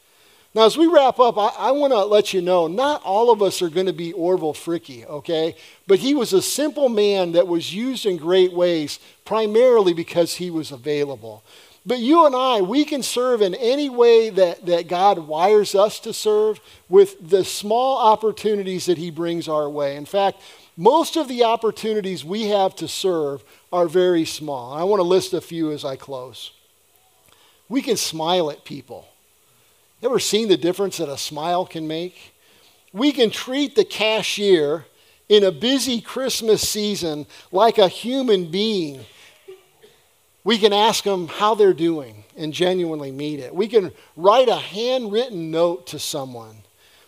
Now, 0.55 0.67
as 0.67 0.77
we 0.77 0.87
wrap 0.87 1.19
up, 1.19 1.39
I, 1.39 1.49
I 1.57 1.71
want 1.71 1.93
to 1.93 2.05
let 2.05 2.35
you 2.35 2.43
know 2.43 2.67
not 2.67 3.03
all 3.05 3.31
of 3.31 3.43
us 3.43 3.63
are 3.63 3.71
going 3.71 3.87
to 3.87 3.93
be 3.93 4.13
Orville 4.13 4.53
Fricky, 4.53 5.07
okay? 5.07 5.55
But 5.87 6.01
he 6.01 6.15
was 6.15 6.33
a 6.33 6.43
simple 6.43 6.89
man 6.89 7.33
that 7.33 7.47
was 7.47 7.73
used 7.73 8.07
in 8.07 8.17
great 8.17 8.53
ways, 8.53 8.99
primarily 9.25 9.95
because 9.95 10.35
he 10.35 10.51
was 10.51 10.73
available. 10.73 11.43
But 11.85 11.99
you 11.99 12.27
and 12.27 12.35
I, 12.35 12.61
we 12.61 12.85
can 12.85 13.03
serve 13.03 13.43
in 13.43 13.55
any 13.57 13.91
way 13.91 14.31
that, 14.31 14.67
that 14.67 14.87
God 14.87 15.19
wires 15.19 15.75
us 15.75 15.99
to 16.01 16.13
serve 16.13 16.61
with 16.89 17.29
the 17.29 17.45
small 17.45 17.99
opportunities 17.99 18.87
that 18.87 18.99
He 18.99 19.11
brings 19.11 19.49
our 19.49 19.69
way. 19.69 19.97
In 19.97 20.05
fact, 20.05 20.41
most 20.77 21.17
of 21.17 21.27
the 21.27 21.43
opportunities 21.43 22.25
we 22.25 22.45
have 22.45 22.77
to 22.77 22.87
serve 22.87 23.43
are 23.73 23.89
very 23.89 24.25
small. 24.25 24.73
I 24.73 24.85
want 24.85 25.01
to 25.01 25.05
list 25.05 25.33
a 25.33 25.41
few 25.41 25.73
as 25.73 25.85
I 25.85 25.97
close. 25.97 26.53
We 27.69 27.83
can 27.83 27.97
smile 27.97 28.51
at 28.51 28.65
people. 28.65 29.09
Ever 30.03 30.19
seen 30.19 30.49
the 30.49 30.57
difference 30.57 30.99
that 30.99 31.09
a 31.09 31.19
smile 31.19 31.67
can 31.67 31.89
make? 31.89 32.35
We 32.93 33.13
can 33.13 33.31
treat 33.31 33.75
the 33.75 33.85
cashier 33.85 34.87
in 35.29 35.43
a 35.43 35.53
busy 35.53 36.01
Christmas 36.01 36.69
season 36.69 37.27
like 37.51 37.79
a 37.79 37.89
human 37.89 38.51
being 38.51 39.05
we 40.45 40.59
can 40.59 40.73
ask 40.73 41.05
them 41.05 41.29
how 41.29 41.55
they're 41.55 41.73
doing 41.73 42.25
and 42.37 42.53
genuinely 42.53 43.13
meet 43.13 43.39
it. 43.39 43.55
We 43.55 43.69
can 43.69 43.93
write 44.17 44.49
a 44.49 44.57
handwritten 44.57 45.51
note 45.51 45.87
to 45.89 45.99
someone. 45.99 46.57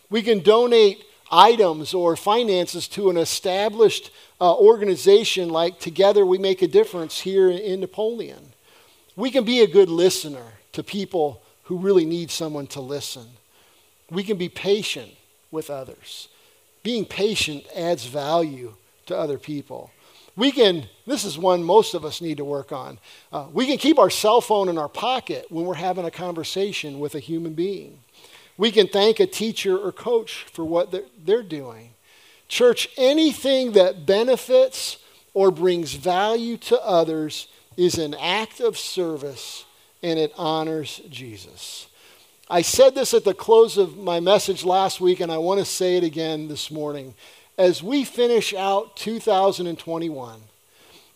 We 0.09 0.21
can 0.21 0.39
donate 0.39 1.03
items 1.31 1.93
or 1.93 2.15
finances 2.15 2.87
to 2.89 3.09
an 3.09 3.17
established 3.17 4.11
uh, 4.39 4.55
organization 4.55 5.49
like 5.49 5.79
Together 5.79 6.25
We 6.25 6.37
Make 6.37 6.61
a 6.61 6.67
Difference 6.67 7.19
here 7.19 7.49
in 7.49 7.79
Napoleon. 7.79 8.53
We 9.15 9.31
can 9.31 9.43
be 9.43 9.61
a 9.61 9.67
good 9.67 9.89
listener 9.89 10.45
to 10.73 10.83
people 10.83 11.41
who 11.63 11.77
really 11.77 12.05
need 12.05 12.31
someone 12.31 12.67
to 12.67 12.81
listen. 12.81 13.25
We 14.09 14.23
can 14.23 14.37
be 14.37 14.49
patient 14.49 15.11
with 15.51 15.69
others. 15.69 16.29
Being 16.83 17.05
patient 17.05 17.65
adds 17.75 18.05
value 18.05 18.75
to 19.07 19.17
other 19.17 19.39
people. 19.39 19.91
We 20.37 20.51
can, 20.51 20.87
this 21.05 21.23
is 21.23 21.37
one 21.37 21.63
most 21.63 21.93
of 21.93 22.03
us 22.03 22.21
need 22.21 22.37
to 22.37 22.45
work 22.45 22.71
on. 22.71 22.99
Uh, 23.31 23.47
we 23.53 23.65
can 23.65 23.77
keep 23.77 23.97
our 23.97 24.09
cell 24.09 24.41
phone 24.41 24.67
in 24.67 24.77
our 24.77 24.89
pocket 24.89 25.45
when 25.49 25.65
we're 25.65 25.75
having 25.75 26.05
a 26.05 26.11
conversation 26.11 26.99
with 26.99 27.15
a 27.15 27.19
human 27.19 27.53
being. 27.53 27.99
We 28.57 28.71
can 28.71 28.87
thank 28.87 29.19
a 29.19 29.27
teacher 29.27 29.77
or 29.77 29.91
coach 29.91 30.43
for 30.51 30.65
what 30.65 30.91
they're, 30.91 31.03
they're 31.23 31.43
doing. 31.43 31.91
Church, 32.47 32.89
anything 32.97 33.73
that 33.73 34.05
benefits 34.05 34.97
or 35.33 35.51
brings 35.51 35.93
value 35.93 36.57
to 36.57 36.81
others 36.81 37.47
is 37.77 37.97
an 37.97 38.13
act 38.15 38.59
of 38.59 38.77
service 38.77 39.65
and 40.03 40.19
it 40.19 40.33
honors 40.37 41.01
Jesus. 41.09 41.87
I 42.49 42.61
said 42.61 42.93
this 42.93 43.13
at 43.13 43.23
the 43.23 43.33
close 43.33 43.77
of 43.77 43.97
my 43.97 44.19
message 44.19 44.63
last 44.63 45.01
week, 45.01 45.19
and 45.19 45.31
I 45.31 45.39
want 45.39 45.59
to 45.59 45.65
say 45.65 45.97
it 45.97 46.03
again 46.03 46.47
this 46.47 46.69
morning 46.69 47.15
as 47.57 47.81
we 47.81 48.03
finish 48.03 48.53
out 48.53 48.95
2021 48.97 50.41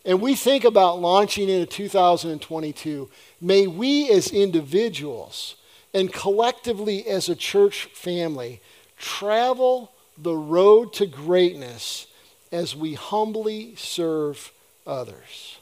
and 0.05 0.21
we 0.21 0.35
think 0.35 0.63
about 0.63 0.99
launching 0.99 1.49
into 1.49 1.65
2022, 1.65 3.09
may 3.41 3.67
we 3.67 4.09
as 4.09 4.31
individuals 4.31 5.55
and 5.93 6.13
collectively 6.13 7.05
as 7.07 7.29
a 7.29 7.35
church 7.35 7.85
family 7.93 8.61
travel 8.97 9.91
the 10.17 10.35
road 10.35 10.93
to 10.93 11.05
greatness 11.05 12.07
as 12.51 12.75
we 12.75 12.93
humbly 12.93 13.73
serve 13.75 14.51
others. 14.85 15.57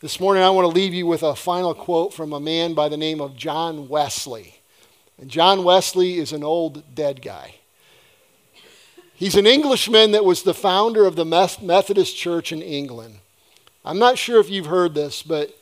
This 0.00 0.20
morning, 0.20 0.44
I 0.44 0.50
want 0.50 0.64
to 0.64 0.74
leave 0.74 0.94
you 0.94 1.06
with 1.06 1.24
a 1.24 1.34
final 1.34 1.74
quote 1.74 2.14
from 2.14 2.32
a 2.32 2.38
man 2.38 2.74
by 2.74 2.88
the 2.88 2.96
name 2.96 3.20
of 3.20 3.36
John 3.36 3.88
Wesley. 3.88 4.60
And 5.20 5.28
John 5.28 5.64
Wesley 5.64 6.18
is 6.18 6.32
an 6.32 6.44
old 6.44 6.94
dead 6.94 7.20
guy. 7.20 7.56
He's 9.18 9.34
an 9.34 9.48
Englishman 9.48 10.12
that 10.12 10.24
was 10.24 10.44
the 10.44 10.54
founder 10.54 11.04
of 11.04 11.16
the 11.16 11.24
Methodist 11.24 12.16
Church 12.16 12.52
in 12.52 12.62
England. 12.62 13.18
I'm 13.84 13.98
not 13.98 14.16
sure 14.16 14.38
if 14.38 14.48
you've 14.48 14.66
heard 14.66 14.94
this, 14.94 15.24
but 15.24 15.58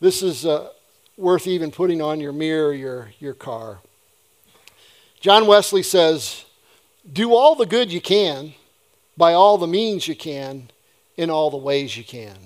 this 0.00 0.22
is 0.22 0.44
uh, 0.44 0.68
worth 1.16 1.46
even 1.46 1.70
putting 1.70 2.02
on 2.02 2.20
your 2.20 2.34
mirror, 2.34 2.74
your, 2.74 3.12
your 3.18 3.32
car. 3.32 3.78
John 5.18 5.46
Wesley 5.46 5.82
says, 5.82 6.44
Do 7.10 7.32
all 7.34 7.54
the 7.54 7.64
good 7.64 7.90
you 7.90 8.02
can, 8.02 8.52
by 9.16 9.32
all 9.32 9.56
the 9.56 9.66
means 9.66 10.06
you 10.06 10.14
can, 10.14 10.70
in 11.16 11.30
all 11.30 11.50
the 11.50 11.56
ways 11.56 11.96
you 11.96 12.04
can, 12.04 12.36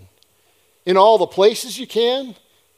in 0.87 0.97
all 0.97 1.19
the 1.19 1.27
places 1.27 1.81
you 1.81 1.89
can, 1.89 2.37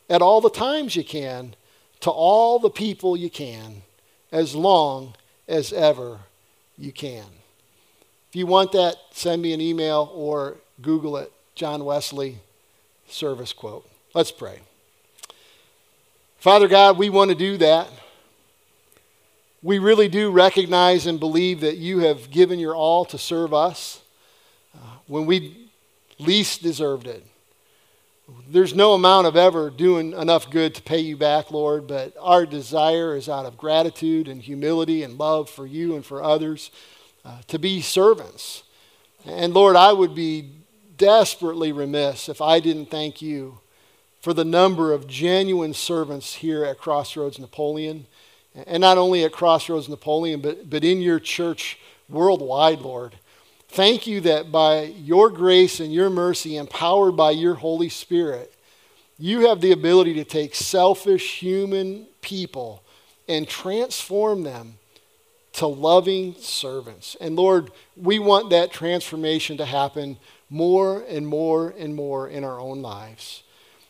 at 0.09 0.22
all 0.22 0.41
the 0.41 0.49
times 0.49 0.97
you 0.97 1.05
can, 1.05 1.55
to 2.01 2.09
all 2.09 2.59
the 2.59 2.70
people 2.70 3.18
you 3.18 3.29
can, 3.29 3.83
as 4.33 4.55
long 4.55 5.14
as 5.47 5.74
ever 5.74 6.20
you 6.79 6.91
can. 6.91 7.27
You 8.37 8.45
want 8.45 8.72
that, 8.72 8.97
send 9.12 9.41
me 9.41 9.55
an 9.55 9.62
email 9.62 10.12
or 10.12 10.59
Google 10.82 11.16
it. 11.16 11.32
John 11.55 11.87
Wesley 11.87 12.37
service 13.09 13.55
quote. 13.55 13.89
Let's 14.12 14.30
pray. 14.30 14.61
Father 16.37 16.68
God, 16.68 16.99
we 16.99 17.09
want 17.09 17.30
to 17.30 17.34
do 17.34 17.57
that. 17.57 17.89
We 19.62 19.78
really 19.78 20.09
do 20.09 20.30
recognize 20.30 21.07
and 21.07 21.18
believe 21.18 21.62
that 21.62 21.78
you 21.78 22.01
have 22.01 22.30
given 22.30 22.59
your 22.59 22.74
all 22.74 23.07
to 23.07 23.16
serve 23.16 23.55
us 23.55 24.03
uh, 24.74 24.80
when 25.07 25.24
we 25.24 25.70
least 26.18 26.62
deserved 26.62 27.07
it. 27.07 27.24
There's 28.51 28.74
no 28.74 28.93
amount 28.93 29.28
of 29.28 29.37
ever 29.37 29.70
doing 29.70 30.12
enough 30.12 30.51
good 30.51 30.74
to 30.74 30.82
pay 30.82 30.99
you 30.99 31.16
back, 31.16 31.51
Lord, 31.51 31.87
but 31.87 32.12
our 32.20 32.45
desire 32.45 33.16
is 33.16 33.30
out 33.30 33.47
of 33.47 33.57
gratitude 33.57 34.28
and 34.28 34.43
humility 34.43 35.05
and 35.05 35.16
love 35.16 35.49
for 35.49 35.66
you 35.66 35.95
and 35.95 36.05
for 36.05 36.22
others 36.22 36.70
uh, 37.27 37.39
to 37.49 37.59
be 37.59 37.81
servants. 37.81 38.62
And 39.24 39.53
Lord, 39.53 39.74
I 39.74 39.93
would 39.93 40.14
be 40.14 40.49
desperately 40.97 41.72
remiss 41.72 42.29
if 42.29 42.41
I 42.41 42.61
didn't 42.61 42.87
thank 42.87 43.20
you 43.20 43.59
for 44.20 44.33
the 44.33 44.45
number 44.45 44.93
of 44.93 45.09
genuine 45.09 45.74
servants 45.74 46.35
here 46.35 46.64
at 46.64 46.79
Crossroads 46.79 47.41
Napoleon. 47.41 48.07
And 48.66 48.81
not 48.81 48.97
only 48.97 49.24
at 49.24 49.33
Crossroads 49.33 49.89
Napoleon, 49.89 50.41
but, 50.41 50.70
but 50.70 50.85
in 50.85 51.01
your 51.01 51.18
church 51.18 51.79
worldwide, 52.09 52.81
Lord. 52.81 53.16
Thank 53.70 54.07
you 54.07 54.20
that 54.20 54.53
by 54.53 54.83
your 54.85 55.29
grace 55.29 55.81
and 55.81 55.93
your 55.93 56.09
mercy, 56.09 56.57
empowered 56.57 57.16
by 57.16 57.33
your 57.33 57.55
Holy 57.55 57.89
Spirit, 57.89 58.55
you 59.18 59.49
have 59.49 59.61
the 59.61 59.72
ability 59.72 60.14
to 60.14 60.24
take 60.24 60.55
selfish 60.55 61.41
human 61.41 62.07
people 62.20 62.85
and 63.29 63.49
transform 63.49 64.45
them 64.45 64.79
to 65.57 65.66
loving 65.66 66.34
servants. 66.38 67.16
And 67.20 67.36
Lord, 67.36 67.70
we 67.96 68.18
want 68.18 68.50
that 68.50 68.72
transformation 68.72 69.57
to 69.57 69.64
happen 69.64 70.18
more 70.50 71.04
and 71.09 71.26
more 71.26 71.74
and 71.78 71.94
more 71.94 72.28
in 72.28 72.44
our 72.44 72.61
own 72.61 72.82
lives. 72.82 73.42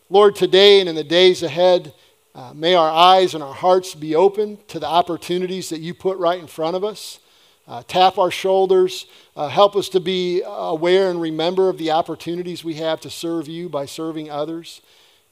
Lord, 0.08 0.36
today 0.36 0.80
and 0.80 0.88
in 0.88 0.94
the 0.94 1.04
days 1.04 1.42
ahead, 1.42 1.92
uh, 2.34 2.52
may 2.54 2.74
our 2.74 2.90
eyes 2.90 3.34
and 3.34 3.42
our 3.42 3.54
hearts 3.54 3.94
be 3.94 4.14
open 4.14 4.58
to 4.68 4.78
the 4.78 4.86
opportunities 4.86 5.68
that 5.70 5.80
you 5.80 5.94
put 5.94 6.18
right 6.18 6.38
in 6.38 6.46
front 6.46 6.76
of 6.76 6.84
us. 6.84 7.18
Uh, 7.66 7.82
tap 7.88 8.16
our 8.16 8.30
shoulders, 8.30 9.06
uh, 9.34 9.48
help 9.48 9.74
us 9.74 9.88
to 9.88 9.98
be 9.98 10.42
aware 10.46 11.10
and 11.10 11.20
remember 11.20 11.68
of 11.68 11.78
the 11.78 11.90
opportunities 11.90 12.62
we 12.62 12.74
have 12.74 13.00
to 13.00 13.10
serve 13.10 13.48
you 13.48 13.68
by 13.68 13.84
serving 13.84 14.30
others. 14.30 14.82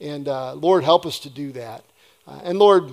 And 0.00 0.26
uh, 0.26 0.54
Lord, 0.54 0.82
help 0.82 1.06
us 1.06 1.20
to 1.20 1.30
do 1.30 1.52
that. 1.52 1.84
Uh, 2.26 2.40
and 2.42 2.58
Lord, 2.58 2.92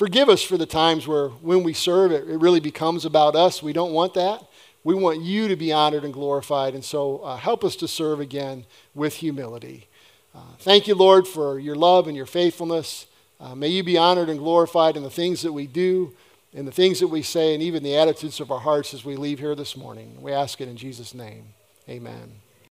forgive 0.00 0.30
us 0.30 0.42
for 0.42 0.56
the 0.56 0.64
times 0.64 1.06
where 1.06 1.28
when 1.28 1.62
we 1.62 1.74
serve, 1.74 2.10
it, 2.10 2.26
it, 2.26 2.38
really 2.38 2.58
becomes 2.58 3.04
about 3.04 3.36
us. 3.36 3.62
We 3.62 3.74
don't 3.74 3.92
want 3.92 4.14
that. 4.14 4.42
We 4.82 4.94
want 4.94 5.20
you 5.20 5.46
to 5.48 5.56
be 5.56 5.74
honored 5.74 6.04
and 6.04 6.14
glorified. 6.14 6.72
And 6.72 6.82
so 6.82 7.18
uh, 7.18 7.36
help 7.36 7.62
us 7.64 7.76
to 7.76 7.86
serve 7.86 8.18
again 8.18 8.64
with 8.94 9.16
humility. 9.16 9.88
Uh, 10.34 10.38
thank 10.60 10.88
you, 10.88 10.94
Lord, 10.94 11.28
for 11.28 11.58
your 11.58 11.76
love 11.76 12.08
and 12.08 12.16
your 12.16 12.24
faithfulness. 12.24 13.08
may 13.54 13.68
you 13.68 13.82
be 13.82 13.98
honored 13.98 14.30
and 14.30 14.38
glorified 14.38 14.96
in 14.96 15.02
the 15.02 15.10
things 15.10 15.42
that 15.42 15.52
we 15.52 15.66
do 15.66 16.14
in 16.54 16.64
the 16.64 16.72
things 16.72 17.00
that 17.00 17.08
we 17.08 17.20
say 17.22 17.52
and 17.52 17.62
even 17.62 17.82
the 17.82 17.96
attitudes 17.96 18.40
of 18.40 18.50
our 18.50 18.58
hearts 18.58 18.94
as 18.94 19.04
we 19.04 19.16
leave 19.16 19.38
here 19.38 19.54
this 19.54 19.76
morning. 19.76 20.16
We 20.22 20.32
ask 20.32 20.62
it 20.62 20.68
in 20.68 20.78
Jesus' 20.78 21.12
name. 21.12 21.44
Amen. 21.88 22.40